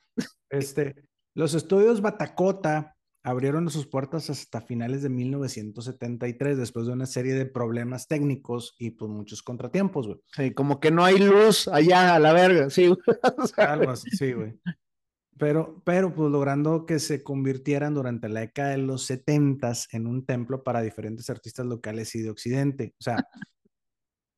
[0.49, 0.95] este,
[1.33, 7.45] los estudios Batacota abrieron sus puertas hasta finales de 1973, después de una serie de
[7.45, 10.19] problemas técnicos y pues muchos contratiempos, güey.
[10.35, 12.93] Sí, como que no hay luz allá a la verga, sí.
[13.57, 14.53] Algo así, sí, güey.
[15.37, 20.25] Pero, pero pues logrando que se convirtieran durante la década de los 70 en un
[20.25, 22.93] templo para diferentes artistas locales y de Occidente.
[22.99, 23.25] O sea,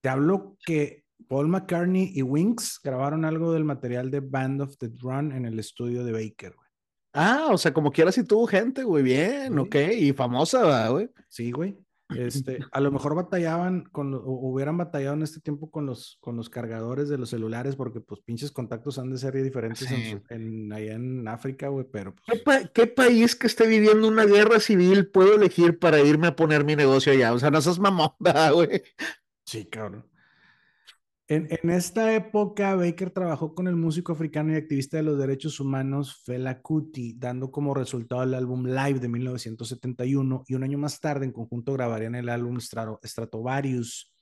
[0.02, 4.92] te hablo que Paul McCartney y Winks grabaron algo del material de Band of the
[5.00, 6.70] Run en el estudio de Baker, güey.
[7.14, 11.10] Ah, o sea, como quiera si tuvo gente, güey, bien, ok, y famosa, güey.
[11.30, 11.78] Sí, güey.
[12.18, 16.36] Este, a lo mejor batallaban con, o hubieran batallado en este tiempo con los, con
[16.36, 19.90] los cargadores de los celulares, porque pues pinches contactos han de ser diferentes
[20.30, 22.70] en, allá en África, güey, pero pues...
[22.74, 26.76] ¿Qué, país que esté viviendo una guerra civil puedo elegir para irme a poner mi
[26.76, 27.34] negocio allá?
[27.34, 28.12] O sea, no seas mamón,
[28.54, 28.84] güey.
[29.46, 30.06] Sí, cabrón.
[31.30, 36.22] En, esta época, Baker trabajó con el músico africano y activista de los derechos humanos
[36.26, 41.26] Fela Kuti, dando como resultado el álbum Live de 1971 y un año más tarde
[41.26, 44.14] en conjunto grabarían el álbum Stratovarius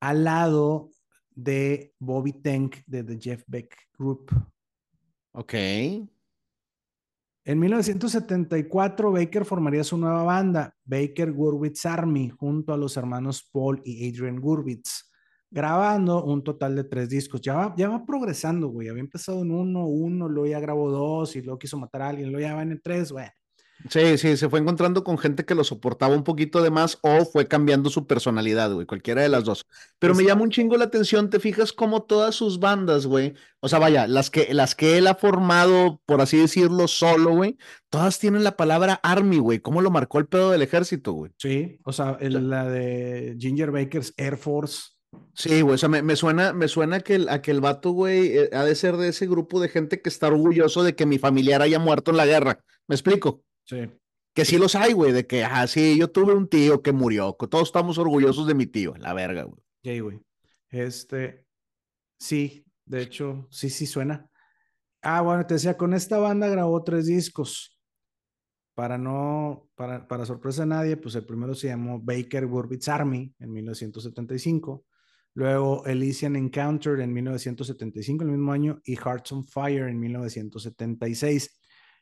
[0.00, 0.90] al lado
[1.30, 4.30] de Bobby Tank de The Jeff Beck Group.
[5.32, 5.54] Ok.
[5.54, 13.80] En 1974, Baker formaría su nueva banda, Baker Gurwitz Army, junto a los hermanos Paul
[13.82, 15.08] y Adrian Gurwitz
[15.50, 17.40] grabando un total de tres discos.
[17.40, 18.88] Ya va, ya va progresando, güey.
[18.88, 22.30] Había empezado en uno, uno, luego ya grabó dos y luego quiso matar a alguien,
[22.30, 23.26] luego ya va en tres, güey.
[23.88, 27.24] Sí, sí, se fue encontrando con gente que lo soportaba un poquito de más o
[27.24, 29.66] fue cambiando su personalidad, güey, cualquiera de las dos.
[30.00, 33.68] Pero me llama un chingo la atención, te fijas cómo todas sus bandas, güey, o
[33.68, 37.56] sea, vaya, las que, las que él ha formado, por así decirlo, solo, güey,
[37.88, 41.30] todas tienen la palabra Army, güey, cómo lo marcó el pedo del ejército, güey.
[41.38, 44.97] Sí, o sea, la de Ginger Baker's Air Force.
[45.34, 48.36] Sí, güey, o sea, me, suena, me suena que el, a que el vato, güey,
[48.36, 51.18] eh, ha de ser de ese grupo de gente que está orgulloso de que mi
[51.18, 52.64] familiar haya muerto en la guerra.
[52.88, 53.44] ¿Me explico?
[53.64, 53.88] Sí.
[54.34, 57.36] Que sí los hay, güey, de que, ah, sí, yo tuve un tío que murió,
[57.36, 59.62] que todos estamos orgullosos de mi tío, la verga, güey.
[59.84, 60.20] Sí, güey.
[60.70, 61.46] Este,
[62.18, 64.28] sí, de hecho, sí, sí suena.
[65.02, 67.78] Ah, bueno, te decía, con esta banda grabó tres discos.
[68.74, 73.32] Para no, para, para sorpresa de nadie, pues el primero se llamó Baker Burbits Army
[73.38, 74.84] en 1975.
[75.38, 81.60] Luego Elysian Encounter en 1975, el mismo año, y Hearts on Fire en 1976.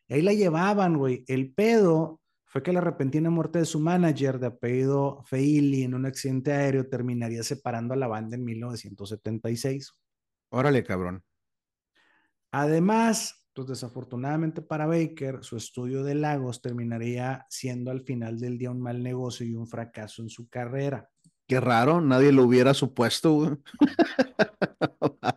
[0.09, 1.22] Y ahí la llevaban, güey.
[1.29, 6.07] El pedo fue que la repentina muerte de su manager de apellido Feili en un
[6.07, 9.92] accidente aéreo terminaría separando a la banda en 1976.
[10.49, 11.22] Órale, cabrón.
[12.53, 18.70] Además, pues desafortunadamente para Baker, su estudio de Lagos terminaría siendo al final del día
[18.70, 21.11] un mal negocio y un fracaso en su carrera.
[21.47, 23.33] Qué raro, nadie lo hubiera supuesto.
[23.33, 23.51] Güey.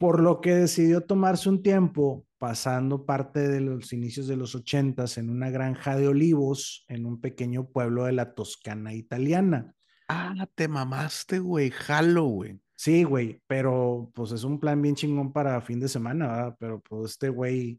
[0.00, 5.18] por lo que decidió tomarse un tiempo pasando parte de los inicios de los ochentas
[5.18, 9.74] en una granja de olivos en un pequeño pueblo de la Toscana italiana.
[10.08, 12.58] Ah, te mamaste, güey, jalo, güey.
[12.74, 16.56] Sí, güey, pero pues es un plan bien chingón para fin de semana, ¿verdad?
[16.58, 17.78] Pero pues este güey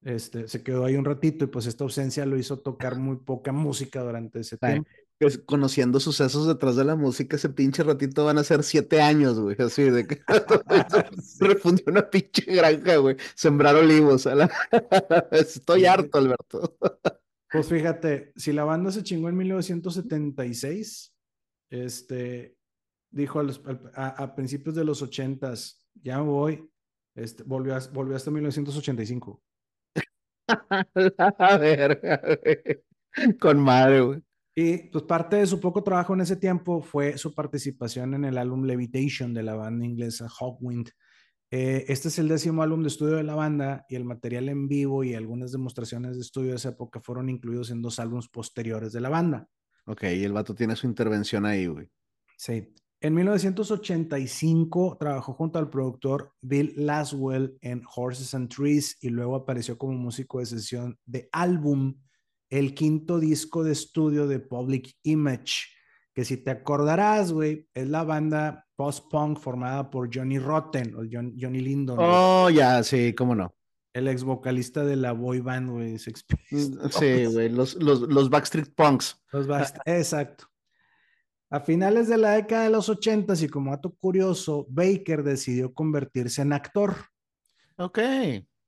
[0.00, 3.52] este, se quedó ahí un ratito y pues esta ausencia lo hizo tocar muy poca
[3.52, 8.38] música durante ese tiempo pues, conociendo sucesos detrás de la música, ese pinche ratito van
[8.38, 10.22] a ser siete años, güey, así de que
[11.40, 14.28] refundió una pinche granja, güey, sembrar olivos.
[15.32, 16.76] Estoy harto, Alberto.
[17.50, 21.14] pues fíjate, si la banda se chingó en 1976,
[21.70, 22.56] este,
[23.10, 23.42] dijo
[23.94, 26.70] a, principios de los ochentas, ya voy,
[27.16, 29.42] este, volvió, volvió hasta 1985.
[31.38, 32.84] a ver,
[33.40, 34.27] con madre, güey.
[34.60, 38.36] Y pues parte de su poco trabajo en ese tiempo fue su participación en el
[38.36, 40.90] álbum Levitation de la banda inglesa Hawkwind.
[41.52, 44.66] Eh, este es el décimo álbum de estudio de la banda y el material en
[44.66, 48.92] vivo y algunas demostraciones de estudio de esa época fueron incluidos en dos álbumes posteriores
[48.92, 49.48] de la banda.
[49.86, 51.88] Ok, y el vato tiene su intervención ahí, güey.
[52.36, 52.74] Sí.
[53.00, 59.78] En 1985 trabajó junto al productor Bill Laswell en Horses and Trees y luego apareció
[59.78, 61.94] como músico de sesión de álbum
[62.50, 65.66] el quinto disco de estudio de Public Image,
[66.14, 71.60] que si te acordarás, güey, es la banda post-punk formada por Johnny Rotten o Johnny
[71.60, 71.98] Lindon.
[72.00, 73.54] Oh, ya, sí, cómo no.
[73.92, 75.94] El ex vocalista de la boy band, güey.
[75.94, 79.20] Mm, sí, güey, los, los, Backstreet Punks.
[79.32, 79.48] Los
[79.84, 80.46] exacto.
[81.50, 86.42] A finales de la década de los ochentas y como dato curioso, Baker decidió convertirse
[86.42, 86.94] en actor.
[87.76, 87.98] Ok.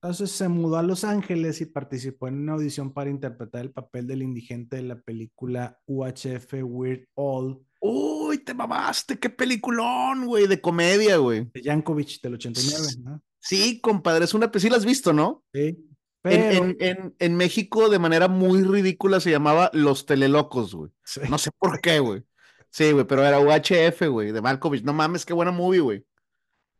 [0.02, 4.06] Entonces se mudó a Los Ángeles y participó en una audición para interpretar el papel
[4.06, 7.62] del indigente de la película UHF Weird All.
[7.80, 11.50] Uy, te mamaste, qué peliculón, güey, de comedia, güey.
[11.52, 13.22] De Yankovic del 89, ¿no?
[13.38, 15.44] Sí, compadre, es una, sí la has visto, ¿no?
[15.52, 15.86] Sí.
[16.24, 20.90] En, en, en, México, de manera muy ridícula, se llamaba Los Telelocos, güey.
[21.28, 22.22] No sé por qué, güey.
[22.70, 24.84] Sí, güey, pero era UHF, güey, de Malkovich.
[24.84, 26.06] No mames, qué buena movie, güey.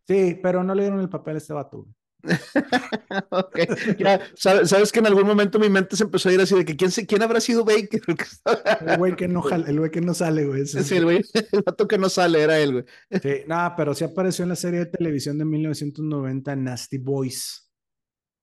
[0.06, 1.94] Sí, pero no le dieron el papel a este vato, güey.
[3.30, 3.66] okay.
[3.98, 6.76] ya, sabes, que en algún momento mi mente se empezó a ir así de que
[6.76, 8.02] quién, quién habrá sido Baker.
[8.87, 10.66] el güey que no el güey que no sale, güey.
[10.66, 12.85] Sí, el güey, el vato que no sale era él, güey.
[13.22, 17.70] Sí, nada, pero sí apareció en la serie de televisión de 1990 Nasty Boys.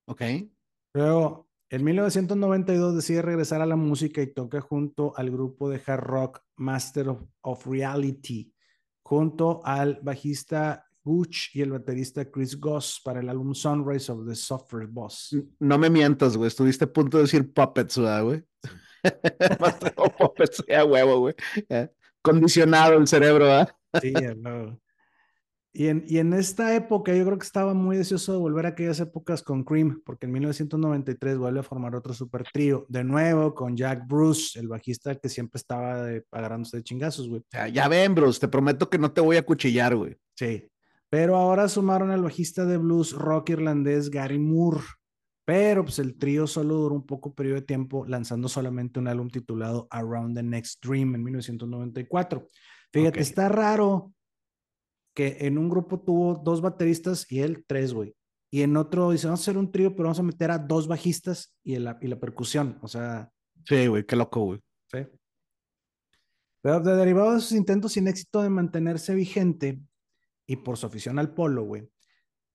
[0.08, 0.22] Ok.
[0.94, 6.04] Luego, en 1992 decide regresar a la música y toca junto al grupo de hard
[6.04, 8.54] rock Master of, of Reality,
[9.04, 14.36] junto al bajista Butch y el baterista Chris Goss para el álbum Sunrise of the
[14.36, 15.38] Software Boss.
[15.58, 16.50] No me mientas, güey.
[16.50, 18.44] Estuviste a punto de decir puppets, güey?
[20.20, 21.36] puppets, ya huevo, güey.
[22.22, 23.70] Condicionado el cerebro, ¿verdad?
[24.02, 24.78] sí, no.
[25.72, 28.70] Y en, y en esta época yo creo que estaba muy deseoso de volver a
[28.70, 33.54] aquellas épocas con Cream, porque en 1993 vuelve a formar otro super trío, de nuevo
[33.54, 37.44] con Jack Bruce, el bajista que siempre estaba de, agarrándose de chingazos, güey.
[37.54, 40.18] Ya, ya ven, Bruce, te prometo que no te voy a cuchillar, güey.
[40.36, 40.68] Sí,
[41.18, 44.84] pero ahora sumaron al bajista de blues rock irlandés Gary Moore.
[45.46, 49.28] Pero pues el trío solo duró un poco periodo de tiempo, lanzando solamente un álbum
[49.28, 52.48] titulado Around the Next Dream en 1994.
[52.94, 54.14] Fíjate, está raro
[55.16, 58.16] que en un grupo tuvo dos bateristas y él tres, güey.
[58.52, 60.88] Y en otro dice, vamos a hacer un trío, pero vamos a meter a dos
[60.88, 62.78] bajistas y la, y la percusión.
[62.84, 63.32] O sea.
[63.66, 64.60] Sí, güey, qué loco, güey.
[64.92, 65.00] Sí.
[66.62, 69.82] Pero de derivado de sus intentos sin éxito de mantenerse vigente
[70.48, 71.88] y por su afición al polo, güey.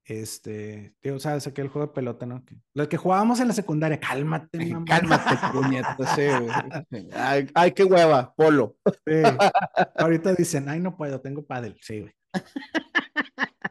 [0.05, 2.45] Este, tío, sabes, aquel juego de pelota, ¿no?
[2.75, 4.85] Lo que jugábamos en la secundaria, cálmate, mamá.
[4.85, 7.09] Cálmate, puñeta, sí, güey.
[7.13, 8.77] Ay, ay, qué hueva, polo.
[9.07, 9.23] Sí.
[9.97, 12.13] Ahorita dicen, ay, no puedo, tengo pádel, sí, güey.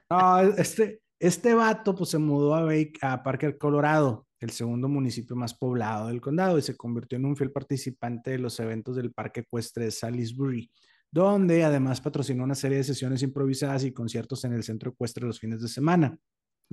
[0.10, 2.66] No, este, este vato, pues se mudó a,
[3.02, 7.36] a Parker, Colorado, el segundo municipio más poblado del condado, y se convirtió en un
[7.36, 10.72] fiel participante de los eventos del Parque Ecuestre de Salisbury
[11.12, 15.40] donde además patrocinó una serie de sesiones improvisadas y conciertos en el centro ecuestre los
[15.40, 16.18] fines de semana.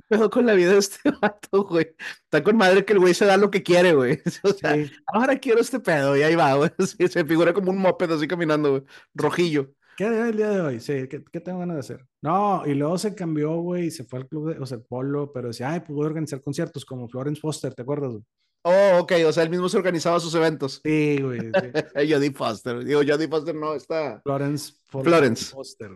[0.07, 1.95] Pero con la vida de este vato, güey.
[2.23, 4.19] Está con madre que el güey se da lo que quiere, güey.
[4.43, 4.75] O sea,
[5.07, 6.71] ahora quiero este pedo y ahí va, güey.
[7.09, 8.83] se figura como un moped así caminando, güey.
[9.13, 9.73] Rojillo.
[9.97, 10.79] ¿Qué el día de hoy?
[10.79, 12.07] Sí, ¿qué, tengo ganas de hacer?
[12.21, 14.83] No, y luego se cambió, güey, y se fue al club de, o sea, el
[14.85, 18.13] polo, pero decía, ay, pues voy a organizar conciertos como Florence Foster, ¿te acuerdas?
[18.63, 20.81] Oh, ok, o sea, él mismo se organizaba sus eventos.
[20.83, 21.39] Sí, güey.
[21.39, 21.51] Sí.
[22.13, 22.83] Jodie Foster.
[22.83, 24.21] Digo, Jodie Foster no, está.
[24.21, 25.45] Florence, Florence.
[25.45, 25.91] Foster.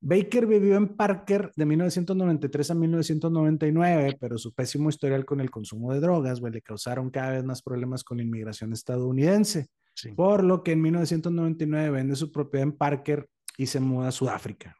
[0.00, 5.92] Baker vivió en Parker de 1993 a 1999, pero su pésimo historial con el consumo
[5.92, 9.66] de drogas, güey, le causaron cada vez más problemas con la inmigración estadounidense.
[10.14, 14.76] Por lo que en 1999 vende su propiedad en Parker y se muda a Sudáfrica.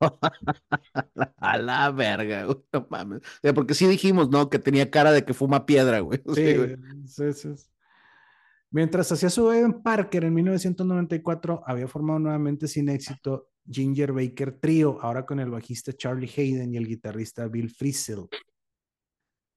[1.38, 3.22] a la verga, no mames.
[3.54, 4.50] porque sí dijimos, ¿no?
[4.50, 6.20] Que tenía cara de que fuma piedra, güey.
[6.34, 7.54] Sí,
[8.70, 14.58] Mientras hacía su bebé en Parker en 1994, había formado nuevamente sin éxito Ginger Baker
[14.60, 18.28] Trio, ahora con el bajista Charlie Hayden y el guitarrista Bill Frisell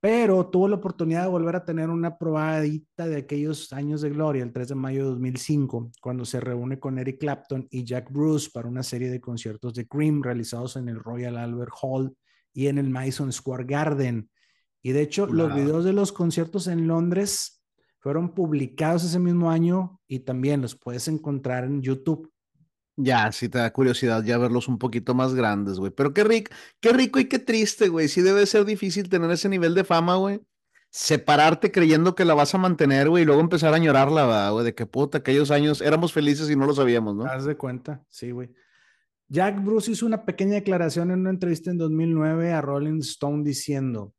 [0.01, 4.43] pero tuvo la oportunidad de volver a tener una probadita de aquellos años de gloria,
[4.43, 8.49] el 3 de mayo de 2005, cuando se reúne con Eric Clapton y Jack Bruce
[8.53, 12.15] para una serie de conciertos de Cream realizados en el Royal Albert Hall
[12.53, 14.29] y en el Madison Square Garden.
[14.81, 17.61] Y de hecho, los videos de los conciertos en Londres
[17.99, 22.31] fueron publicados ese mismo año y también los puedes encontrar en YouTube.
[23.01, 25.89] Ya, sí te da curiosidad ya verlos un poquito más grandes, güey.
[25.89, 28.09] Pero qué rico, qué rico y qué triste, güey.
[28.09, 30.41] Sí debe ser difícil tener ese nivel de fama, güey.
[30.89, 34.75] Separarte creyendo que la vas a mantener, güey, y luego empezar a llorarla, güey, de
[34.75, 37.23] que puta, aquellos años éramos felices y no lo sabíamos, ¿no?
[37.23, 38.49] Haz de cuenta, sí, güey.
[39.29, 44.13] Jack Bruce hizo una pequeña declaración en una entrevista en 2009 a Rolling Stone diciendo,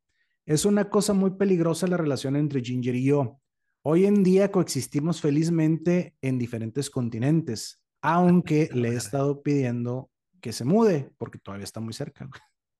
[0.47, 3.39] es una cosa muy peligrosa la relación entre Ginger y yo.
[3.83, 10.09] Hoy en día coexistimos felizmente en diferentes continentes aunque le he estado pidiendo
[10.41, 12.29] que se mude porque todavía está muy cerca.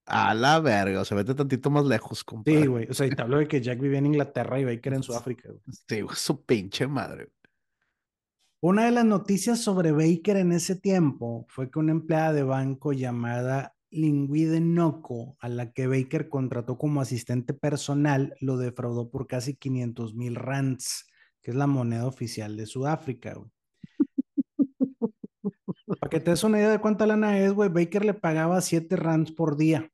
[0.06, 2.62] A la verga, o sea, vete tantito más lejos, compadre.
[2.62, 2.88] Sí, güey.
[2.90, 5.50] O sea, y te hablo de que Jack vivía en Inglaterra y Baker en Sudáfrica.
[5.50, 5.62] Güey.
[5.88, 7.30] Sí, su pinche madre.
[8.60, 12.94] Una de las noticias sobre Baker en ese tiempo fue que una empleada de banco
[12.94, 19.56] llamada Lingüide Noco, a la que Baker contrató como asistente personal, lo defraudó por casi
[19.56, 21.08] 500 mil rands,
[21.42, 23.34] que es la moneda oficial de Sudáfrica.
[23.34, 23.50] Güey.
[26.12, 29.32] Que te des una idea de cuánta lana es, güey, Baker le pagaba 7 rands
[29.32, 29.90] por día.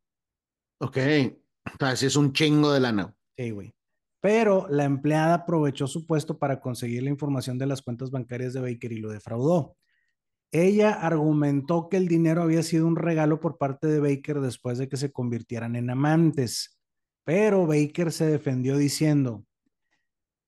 [0.80, 3.16] Ok, o sea, sí es un chingo de lana.
[3.38, 3.76] Sí, güey.
[4.20, 8.62] Pero la empleada aprovechó su puesto para conseguir la información de las cuentas bancarias de
[8.62, 9.78] Baker y lo defraudó.
[10.52, 14.90] Ella argumentó que el dinero había sido un regalo por parte de Baker después de
[14.90, 16.80] que se convirtieran en amantes.
[17.26, 19.46] Pero Baker se defendió diciendo,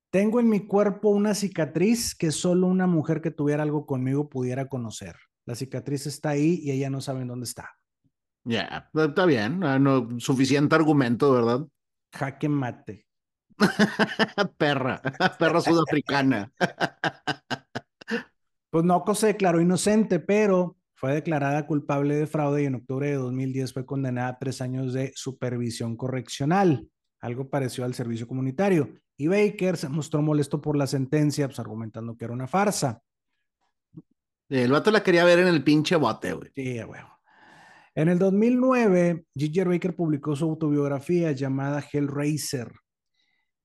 [0.10, 4.68] tengo en mi cuerpo una cicatriz que solo una mujer que tuviera algo conmigo pudiera
[4.68, 5.16] conocer.
[5.50, 7.72] La cicatriz está ahí y ella no sabe dónde está.
[8.44, 9.60] Ya, está bien.
[9.60, 11.66] No, suficiente argumento, ¿verdad?
[12.14, 13.08] Jaque mate.
[14.60, 15.02] perra,
[15.40, 16.52] perra sudafricana.
[18.70, 23.16] pues no se declaró inocente, pero fue declarada culpable de fraude y en octubre de
[23.16, 26.88] 2010 fue condenada a tres años de supervisión correccional,
[27.22, 29.00] algo parecido al servicio comunitario.
[29.18, 33.02] Y Baker se mostró molesto por la sentencia, pues argumentando que era una farsa.
[34.50, 36.50] El vato la quería ver en el pinche bote, güey.
[36.56, 37.02] Sí, güey.
[37.94, 42.72] En el 2009, Ginger Baker publicó su autobiografía llamada Hellraiser.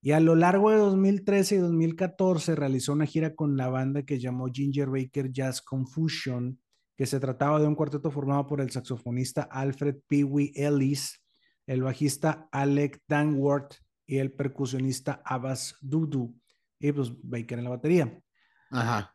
[0.01, 4.19] Y a lo largo de 2013 y 2014 realizó una gira con la banda que
[4.19, 6.59] llamó Ginger Baker Jazz Confusion,
[6.95, 11.23] que se trataba de un cuarteto formado por el saxofonista Alfred Pee Ellis,
[11.65, 16.35] el bajista Alec Danworth y el percusionista Abbas Dudu,
[16.79, 18.21] y pues Baker en la batería.
[18.69, 19.14] Ajá.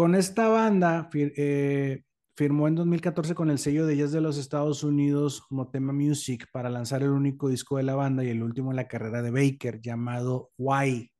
[0.00, 4.82] Con esta banda eh, firmó en 2014 con el sello de jazz de los Estados
[4.82, 8.76] Unidos Motema Music para lanzar el único disco de la banda y el último en
[8.76, 11.12] la carrera de Baker llamado Why.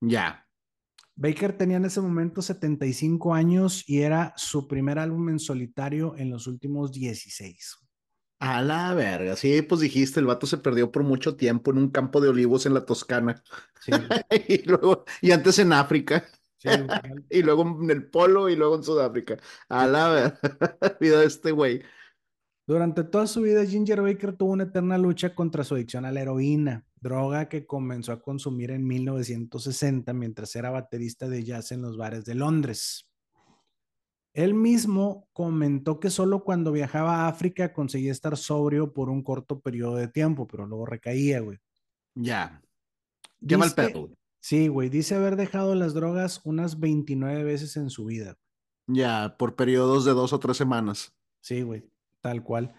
[0.00, 0.46] Ya.
[1.16, 6.30] Baker tenía en ese momento 75 años y era su primer álbum en solitario en
[6.30, 7.76] los últimos 16.
[8.38, 11.90] A la verga, sí, pues dijiste, el vato se perdió por mucho tiempo en un
[11.90, 13.42] campo de olivos en la Toscana.
[13.82, 13.92] Sí.
[14.48, 16.24] y luego, y antes en África.
[16.62, 16.68] Sí,
[17.30, 19.36] y luego en el Polo y luego en Sudáfrica.
[19.68, 20.38] A la
[21.00, 21.82] vida de este güey.
[22.66, 26.22] Durante toda su vida, Ginger Baker tuvo una eterna lucha contra su adicción a la
[26.22, 31.96] heroína, droga que comenzó a consumir en 1960 mientras era baterista de jazz en los
[31.96, 33.08] bares de Londres.
[34.32, 39.60] Él mismo comentó que solo cuando viajaba a África conseguía estar sobrio por un corto
[39.60, 41.58] periodo de tiempo, pero luego recaía, güey.
[42.14, 42.62] Ya.
[43.46, 44.21] Qué mal pedo, güey.
[44.42, 44.88] Sí, güey.
[44.88, 48.36] Dice haber dejado las drogas unas 29 veces en su vida.
[48.88, 51.14] Ya, por periodos de dos o tres semanas.
[51.40, 51.88] Sí, güey.
[52.20, 52.74] Tal cual.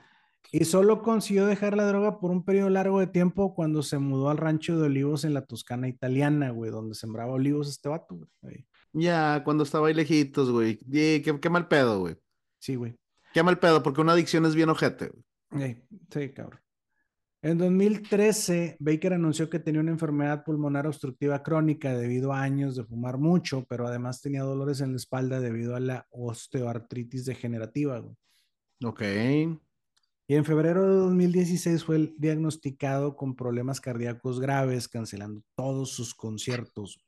[0.51, 4.29] Y solo consiguió dejar la droga por un periodo largo de tiempo cuando se mudó
[4.29, 8.67] al rancho de olivos en la Toscana italiana, güey, donde sembraba olivos este vato, güey.
[8.91, 10.77] Ya, cuando estaba ahí lejitos, güey.
[10.77, 12.17] Qué, mal pedo, güey.
[12.59, 12.93] Sí, güey.
[13.33, 15.11] Qué mal pedo, porque una adicción es bien ojete,
[15.51, 15.81] güey.
[16.11, 16.59] Sí, cabrón.
[17.43, 22.85] En 2013, Baker anunció que tenía una enfermedad pulmonar obstructiva crónica debido a años de
[22.85, 27.99] fumar mucho, pero además tenía dolores en la espalda debido a la osteoartritis degenerativa.
[27.99, 28.15] Güey.
[28.85, 29.01] Ok.
[30.25, 37.05] Y en febrero de 2016 fue diagnosticado con problemas cardíacos graves, cancelando todos sus conciertos.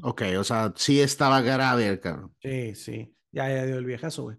[0.00, 2.32] Ok, o sea, sí estaba grave el cabrón.
[2.40, 3.16] Sí, sí.
[3.32, 4.36] Ya, ya dio el viejazo, güey.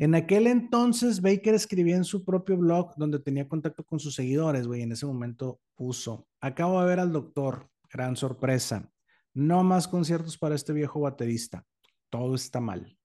[0.00, 4.66] En aquel entonces, Baker escribía en su propio blog donde tenía contacto con sus seguidores,
[4.66, 4.80] güey.
[4.80, 7.68] En ese momento puso: Acabo de ver al doctor.
[7.92, 8.90] Gran sorpresa.
[9.34, 11.66] No más conciertos para este viejo baterista.
[12.08, 12.96] Todo está mal.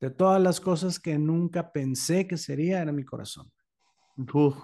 [0.00, 3.50] De todas las cosas que nunca pensé que sería, era mi corazón.
[4.34, 4.54] Uf.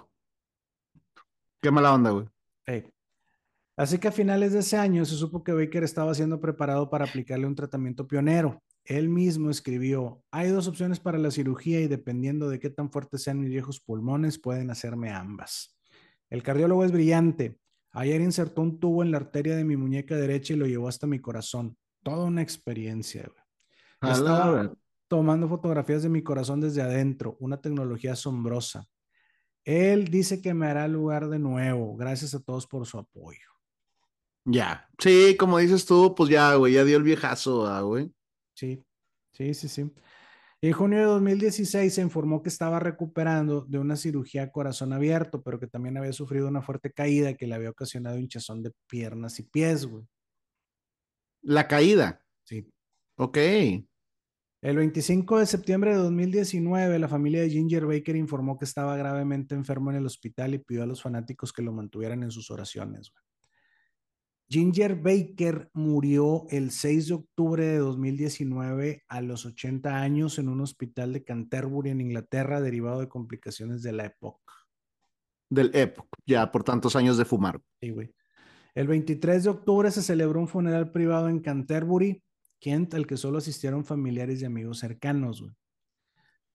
[1.61, 2.27] Qué mala onda, güey.
[3.75, 7.05] Así que a finales de ese año se supo que Baker estaba siendo preparado para
[7.05, 8.61] aplicarle un tratamiento pionero.
[8.83, 13.23] Él mismo escribió, hay dos opciones para la cirugía y dependiendo de qué tan fuertes
[13.23, 15.77] sean mis viejos pulmones, pueden hacerme ambas.
[16.29, 17.59] El cardiólogo es brillante.
[17.91, 21.05] Ayer insertó un tubo en la arteria de mi muñeca derecha y lo llevó hasta
[21.05, 21.77] mi corazón.
[22.03, 23.31] Toda una experiencia.
[24.01, 24.73] Estaba
[25.07, 28.87] tomando fotografías de mi corazón desde adentro, una tecnología asombrosa.
[29.63, 31.95] Él dice que me hará lugar de nuevo.
[31.97, 33.51] Gracias a todos por su apoyo.
[34.45, 38.11] Ya, sí, como dices tú, pues ya, güey, ya dio el viejazo, ah, güey.
[38.53, 38.83] Sí,
[39.31, 39.91] sí, sí, sí.
[40.63, 45.59] En junio de 2016 se informó que estaba recuperando de una cirugía corazón abierto, pero
[45.59, 49.43] que también había sufrido una fuerte caída que le había ocasionado hinchazón de piernas y
[49.43, 50.05] pies, güey.
[51.41, 52.23] La caída.
[52.43, 52.71] Sí.
[53.15, 53.37] Ok.
[53.37, 59.55] El 25 de septiembre de 2019, la familia de Ginger Baker informó que estaba gravemente
[59.55, 63.09] enfermo en el hospital y pidió a los fanáticos que lo mantuvieran en sus oraciones.
[63.11, 63.30] Güey.
[64.51, 70.59] Ginger Baker murió el 6 de octubre de 2019 a los 80 años en un
[70.59, 74.53] hospital de Canterbury, en Inglaterra, derivado de complicaciones de la época.
[75.49, 77.61] Del EPOC, ya por tantos años de fumar.
[77.79, 78.13] Sí, güey.
[78.75, 82.21] El 23 de octubre se celebró un funeral privado en Canterbury,
[82.59, 85.43] Kent, al que solo asistieron familiares y amigos cercanos.
[85.43, 85.53] Güey.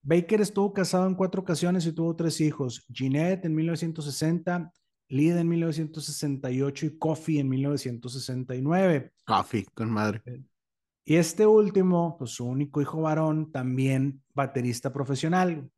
[0.03, 2.85] Baker estuvo casado en cuatro ocasiones y tuvo tres hijos.
[2.91, 4.71] Jeanette en 1960,
[5.09, 9.13] Lida en 1968 y Coffee en 1969.
[9.25, 10.23] Coffee, con madre.
[11.05, 15.71] Y este último, pues su único hijo varón, también baterista profesional.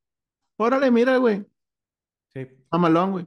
[0.57, 1.45] Órale, mira, güey.
[2.33, 2.47] Sí.
[2.73, 3.27] Mamalón, güey.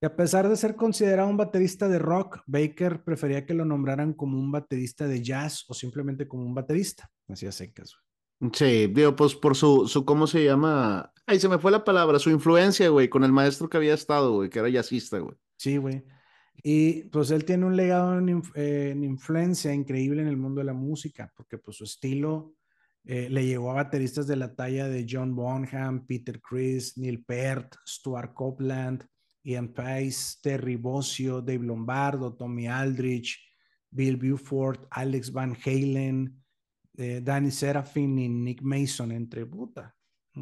[0.00, 4.14] Y a pesar de ser considerado un baterista de rock, Baker prefería que lo nombraran
[4.14, 7.10] como un baterista de jazz o simplemente como un baterista.
[7.28, 8.07] Así a secas, güey.
[8.52, 11.12] Sí, digo, pues por su, su, ¿cómo se llama?
[11.26, 14.34] Ay, se me fue la palabra, su influencia, güey, con el maestro que había estado,
[14.34, 15.36] güey, que era jazzista, güey.
[15.56, 16.04] Sí, güey.
[16.62, 20.72] Y pues él tiene un legado en, eh, influencia increíble en el mundo de la
[20.72, 22.54] música, porque pues su estilo
[23.04, 27.74] eh, le llegó a bateristas de la talla de John Bonham, Peter Chris, Neil Peart,
[27.86, 29.04] Stuart Copeland,
[29.44, 33.38] Ian Pace, Terry Bossio, Dave Lombardo, Tommy Aldrich,
[33.90, 36.42] Bill Buford, Alex Van Halen,
[36.98, 39.94] eh, Danny Serafin y Nick Mason, entre puta.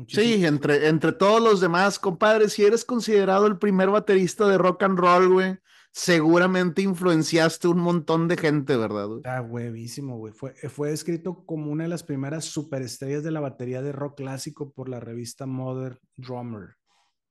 [0.09, 4.83] Sí, entre, entre todos los demás, compadre, si eres considerado el primer baterista de rock
[4.83, 5.59] and roll, güey,
[5.93, 9.19] seguramente influenciaste un montón de gente, ¿verdad?
[9.19, 10.33] Está huevísimo, güey.
[10.33, 14.73] Fue, fue escrito como una de las primeras superestrellas de la batería de rock clásico
[14.73, 16.77] por la revista Modern Drummer.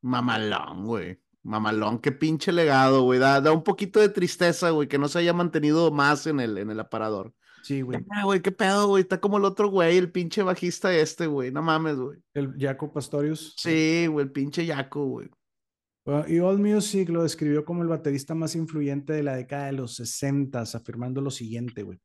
[0.02, 1.20] Mamalón, güey.
[1.44, 3.20] Mamalón, qué pinche legado, güey.
[3.20, 6.58] Da, da un poquito de tristeza, güey, que no se haya mantenido más en el,
[6.58, 7.34] en el aparador.
[7.66, 8.00] Sí, güey.
[8.12, 9.02] Ah, güey, qué pedo, güey.
[9.02, 11.52] Está como el otro güey, el pinche bajista este, güey.
[11.52, 12.20] No mames, güey.
[12.36, 13.56] El Jaco Pastorius.
[13.58, 15.30] Sí, güey, el pinche Jaco, güey.
[16.28, 19.96] y All Music lo describió como el baterista más influyente de la década de los
[19.96, 22.00] 60, afirmando lo siguiente, güey.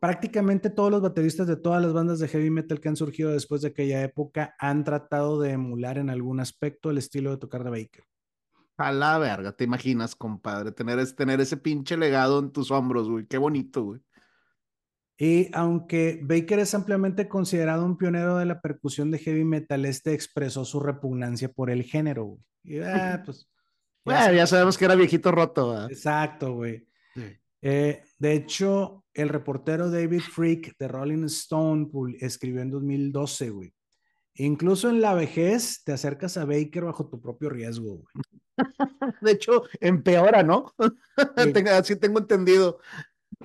[0.00, 3.60] prácticamente todos los bateristas de todas las bandas de heavy metal que han surgido después
[3.60, 7.70] de aquella época han tratado de emular en algún aspecto el estilo de tocar de
[7.70, 8.04] Baker.
[8.78, 13.26] A la verga, te imaginas, compadre, tener, tener ese pinche legado en tus hombros, güey.
[13.26, 14.00] Qué bonito, güey.
[15.18, 20.12] Y aunque Baker es ampliamente considerado un pionero de la percusión de heavy metal, este
[20.12, 22.40] expresó su repugnancia por el género, güey.
[22.64, 23.48] Y, ah, pues,
[24.04, 25.70] ya, sabemos que era viejito roto.
[25.70, 25.90] ¿verdad?
[25.90, 26.86] Exacto, güey.
[27.62, 31.88] Eh, de hecho, el reportero David Freak de Rolling Stone
[32.20, 33.74] escribió en 2012, güey.
[34.34, 38.06] Incluso en la vejez te acercas a Baker bajo tu propio riesgo, güey.
[39.22, 40.74] De hecho, empeora, ¿no?
[41.72, 42.78] Así tengo entendido.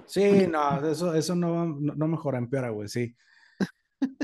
[0.05, 0.21] Sí,
[0.51, 3.15] no, eso, eso no, no, mejora, empeora, güey, sí.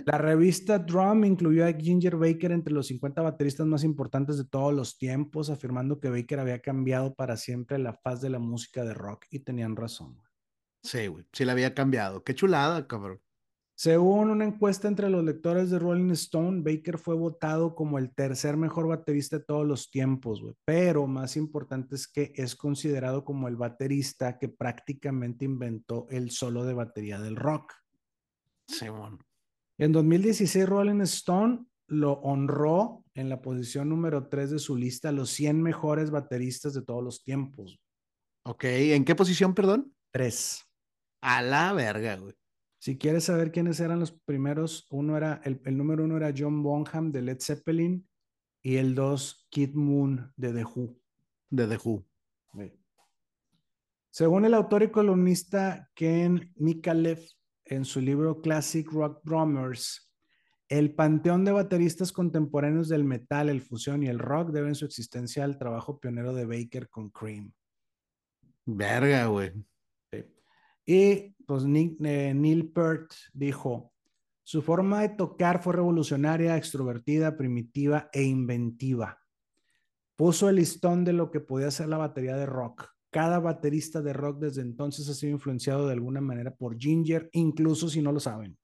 [0.05, 4.74] La revista Drum incluyó a Ginger Baker entre los 50 bateristas más importantes de todos
[4.74, 8.95] los tiempos, afirmando que Baker había cambiado para siempre la faz de la música de
[8.95, 10.20] rock y tenían razón.
[10.82, 12.24] Sí, güey, sí la había cambiado.
[12.24, 13.22] Qué chulada, cabrón.
[13.80, 18.57] Según una encuesta entre los lectores de Rolling Stone, Baker fue votado como el tercer
[18.57, 20.55] mejor baterista de todos los tiempos, güey.
[20.65, 26.65] Pero más importante es que es considerado como el baterista que prácticamente inventó el solo
[26.65, 27.71] de batería del rock.
[28.82, 29.19] Bueno.
[29.78, 35.30] En 2016, Rolling Stone lo honró en la posición número 3 de su lista, los
[35.30, 37.80] 100 mejores bateristas de todos los tiempos.
[38.43, 39.93] Ok, ¿en qué posición, perdón?
[40.13, 40.65] 3.
[41.21, 42.34] A la verga, güey.
[42.80, 47.11] Si quieres saber quiénes eran los primeros, uno era, el, número uno era John Bonham
[47.11, 48.07] de Led Zeppelin
[48.61, 50.99] y el dos, Kid Moon de The Who.
[51.49, 52.05] De The Who.
[54.09, 57.19] Según el autor y columnista Ken Mikalev,
[57.65, 60.11] en su libro Classic Rock Drummers,
[60.69, 65.43] el panteón de bateristas contemporáneos del metal, el fusión y el rock deben su existencia
[65.43, 67.53] al trabajo pionero de Baker con Cream.
[68.65, 69.53] Verga, güey.
[70.86, 73.93] Y pues eh, Neil Peart dijo,
[74.43, 79.20] su forma de tocar fue revolucionaria, extrovertida, primitiva e inventiva.
[80.18, 82.89] Puso el listón de lo que podía ser la batería de rock.
[83.10, 87.88] Cada baterista de rock desde entonces ha sido influenciado de alguna manera por Ginger, incluso
[87.88, 88.58] si no lo saben.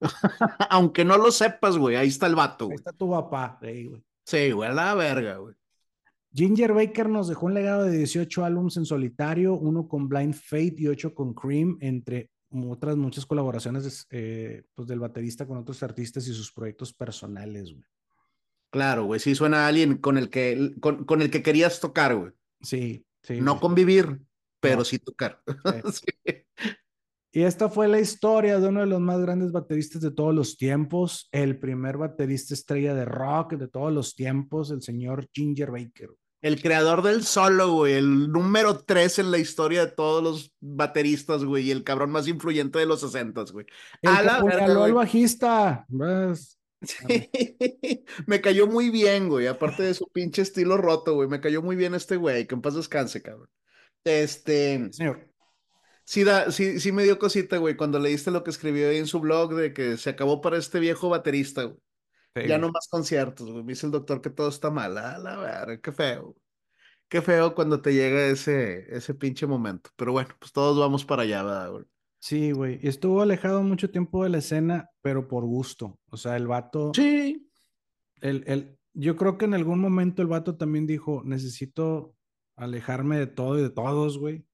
[0.70, 2.68] Aunque no lo sepas, güey, ahí está el vato.
[2.68, 4.04] Ahí está tu papá, güey.
[4.24, 5.57] Sí, güey, la verga, güey.
[6.38, 10.76] Ginger Baker nos dejó un legado de 18 álbumes en solitario, uno con Blind Fate
[10.76, 16.28] y ocho con Cream, entre otras muchas colaboraciones eh, pues del baterista con otros artistas
[16.28, 17.82] y sus proyectos personales, güey.
[18.70, 22.30] Claro, güey, sí suena a alguien con el que, con, el que querías tocar, güey.
[22.60, 23.40] Sí, sí.
[23.40, 24.20] No convivir,
[24.60, 25.42] pero sí tocar.
[27.30, 30.56] Y esta fue la historia de uno de los más grandes bateristas de todos los
[30.56, 36.10] tiempos, el primer baterista estrella de rock de todos los tiempos, el señor Ginger Baker.
[36.40, 41.44] El creador del solo, güey, el número tres en la historia de todos los bateristas,
[41.44, 43.66] güey, y el cabrón más influyente de los sesentas, güey.
[44.02, 45.86] El a la al bajista.
[46.80, 47.30] Sí.
[48.26, 51.74] me cayó muy bien, güey, aparte de su pinche estilo roto, güey, me cayó muy
[51.74, 53.50] bien este güey, que en paz descanse, cabrón.
[54.04, 54.88] Este...
[54.92, 55.28] Señor
[56.08, 59.06] sí, da, sí, sí me dio cosita, güey, cuando leíste lo que escribió ahí en
[59.06, 61.76] su blog de que se acabó para este viejo baterista, güey.
[62.46, 63.64] Ya no más conciertos, güey.
[63.64, 64.96] Me dice el doctor que todo está mal.
[64.98, 66.36] A la verga, qué feo.
[67.08, 69.90] Qué feo cuando te llega ese, ese pinche momento.
[69.96, 71.84] Pero bueno, pues todos vamos para allá, ¿verdad, güey?
[72.18, 72.78] Sí, güey.
[72.82, 75.98] Estuvo alejado mucho tiempo de la escena, pero por gusto.
[76.10, 76.92] O sea, el vato.
[76.94, 77.48] Sí.
[78.20, 82.14] El, el, yo creo que en algún momento el vato también dijo: necesito
[82.56, 84.44] alejarme de todo y de todos, güey.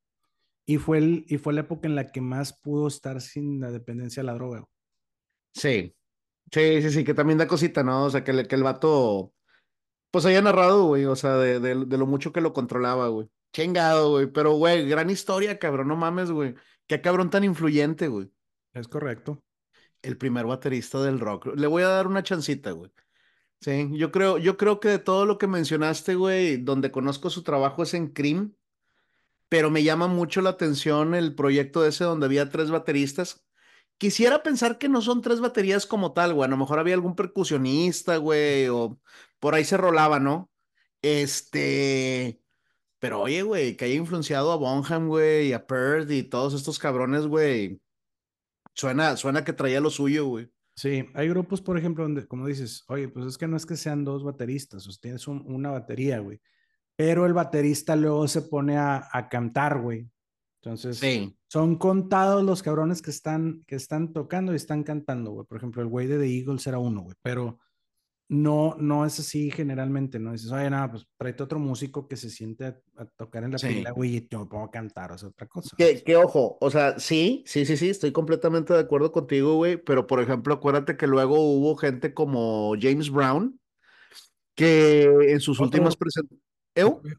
[0.66, 3.70] Y fue, el, y fue la época en la que más pudo estar sin la
[3.70, 4.64] dependencia de la droga.
[5.52, 5.94] Sí,
[6.54, 8.04] sí, sí, sí, que también da cosita, ¿no?
[8.04, 9.32] O sea, que, el, que el vato,
[10.10, 13.28] pues haya narrado, güey, o sea, de, de, lo mucho que lo controlaba, güey.
[13.52, 16.54] Chingado, güey, pero, güey, gran historia, cabrón, no mames, güey.
[16.86, 18.30] Qué cabrón tan influyente, güey.
[18.72, 19.42] Es correcto.
[20.02, 21.46] El primer baterista del rock.
[21.56, 22.90] Le voy a dar una chancita, güey.
[23.60, 27.42] Sí, yo creo, yo creo que de todo lo que mencionaste, güey, donde conozco su
[27.42, 28.54] trabajo es en Cream
[29.54, 33.43] pero me llama mucho la atención el proyecto ese donde había tres bateristas.
[33.98, 36.46] Quisiera pensar que no son tres baterías como tal, güey.
[36.46, 39.00] A lo mejor había algún percusionista, güey, o
[39.38, 40.50] por ahí se rolaba, ¿no?
[41.02, 42.40] Este.
[42.98, 46.78] Pero oye, güey, que haya influenciado a Bonham, güey, y a Perth y todos estos
[46.78, 47.80] cabrones, güey.
[48.74, 50.50] Suena, suena que traía lo suyo, güey.
[50.76, 53.76] Sí, hay grupos, por ejemplo, donde, como dices, oye, pues es que no es que
[53.76, 56.40] sean dos bateristas, o sea, tienes una batería, güey
[56.96, 60.08] pero el baterista luego se pone a, cantar, güey.
[60.62, 61.00] Entonces,
[61.54, 65.46] son contados los cabrones que están, que están tocando y están cantando, güey.
[65.46, 67.60] Por ejemplo, el güey de The Eagles era uno, güey, pero
[68.28, 70.32] no, no es así generalmente, ¿no?
[70.32, 72.64] Dices, oye, nada, pues tráete otro músico que se siente
[72.96, 75.46] a, tocar en la pila, güey, y yo me pongo a cantar, o sea, otra
[75.46, 75.76] cosa.
[75.76, 80.08] Que, ojo, o sea, sí, sí, sí, sí, estoy completamente de acuerdo contigo, güey, pero
[80.08, 83.60] por ejemplo, acuérdate que luego hubo gente como James Brown,
[84.56, 86.42] que en sus últimas presentaciones...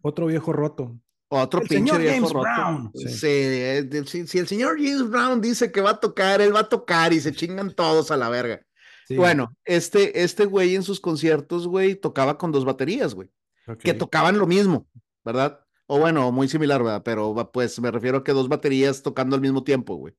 [0.01, 0.99] Otro viejo roto.
[1.27, 2.91] Otro pinche viejo roto.
[2.93, 4.27] Sí.
[4.27, 7.19] si el señor James Brown dice que va a tocar, él va a tocar y
[7.19, 8.61] se chingan todos a la verga.
[9.09, 13.29] Bueno, este, este güey en sus conciertos, güey, tocaba con dos baterías, güey.
[13.79, 14.87] Que tocaban lo mismo,
[15.23, 15.59] ¿verdad?
[15.87, 17.03] O bueno, muy similar, ¿verdad?
[17.03, 20.15] Pero pues me refiero a que dos baterías tocando al mismo tiempo, güey.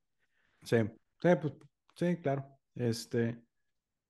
[0.62, 0.76] Sí,
[1.22, 1.52] sí, pues,
[1.94, 2.46] sí, claro.
[2.74, 3.38] Este,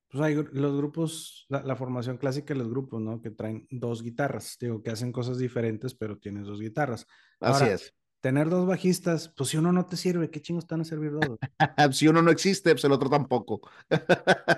[0.08, 3.20] pues hay los grupos, la, formación clásica de los grupos, ¿no?
[3.20, 7.06] Que traen dos guitarras, digo, que hacen cosas diferentes, pero tienes dos guitarras.
[7.40, 7.94] Así es
[8.26, 11.38] tener dos bajistas, pues si uno no te sirve, ¿qué chingos están a servir dos?
[11.96, 13.60] si uno no existe, pues el otro tampoco.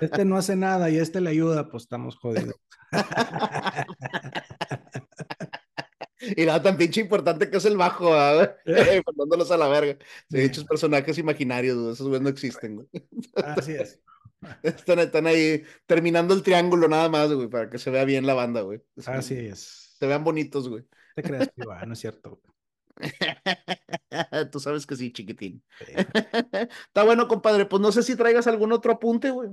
[0.01, 2.55] este no hace nada y este le ayuda, pues estamos jodidos.
[6.35, 8.55] y nada tan pinche importante que es el bajo, ¿verdad?
[9.05, 9.99] mandándolos a la verga.
[10.29, 12.87] De hecho, personajes imaginarios, esos güeyes no existen, güey.
[13.35, 13.99] Así es.
[14.63, 18.33] Están, están, ahí terminando el triángulo nada más, güey, para que se vea bien la
[18.33, 18.81] banda, güey.
[19.05, 19.95] Así es.
[19.99, 20.85] Se vean bonitos, güey.
[21.15, 22.41] Te creas, no es cierto.
[24.51, 25.63] Tú sabes que sí, chiquitín.
[26.87, 27.65] Está bueno, compadre.
[27.65, 29.49] Pues no sé si traigas algún otro apunte, güey.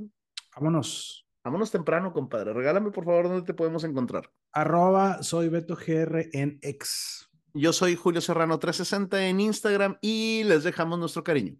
[0.54, 1.26] Vámonos.
[1.44, 2.52] Vámonos temprano, compadre.
[2.52, 4.30] Regálame, por favor, dónde te podemos encontrar.
[4.52, 7.28] Arroba soy Beto GR en X.
[7.54, 11.56] Yo soy Julio Serrano 360 en Instagram y les dejamos nuestro cariño.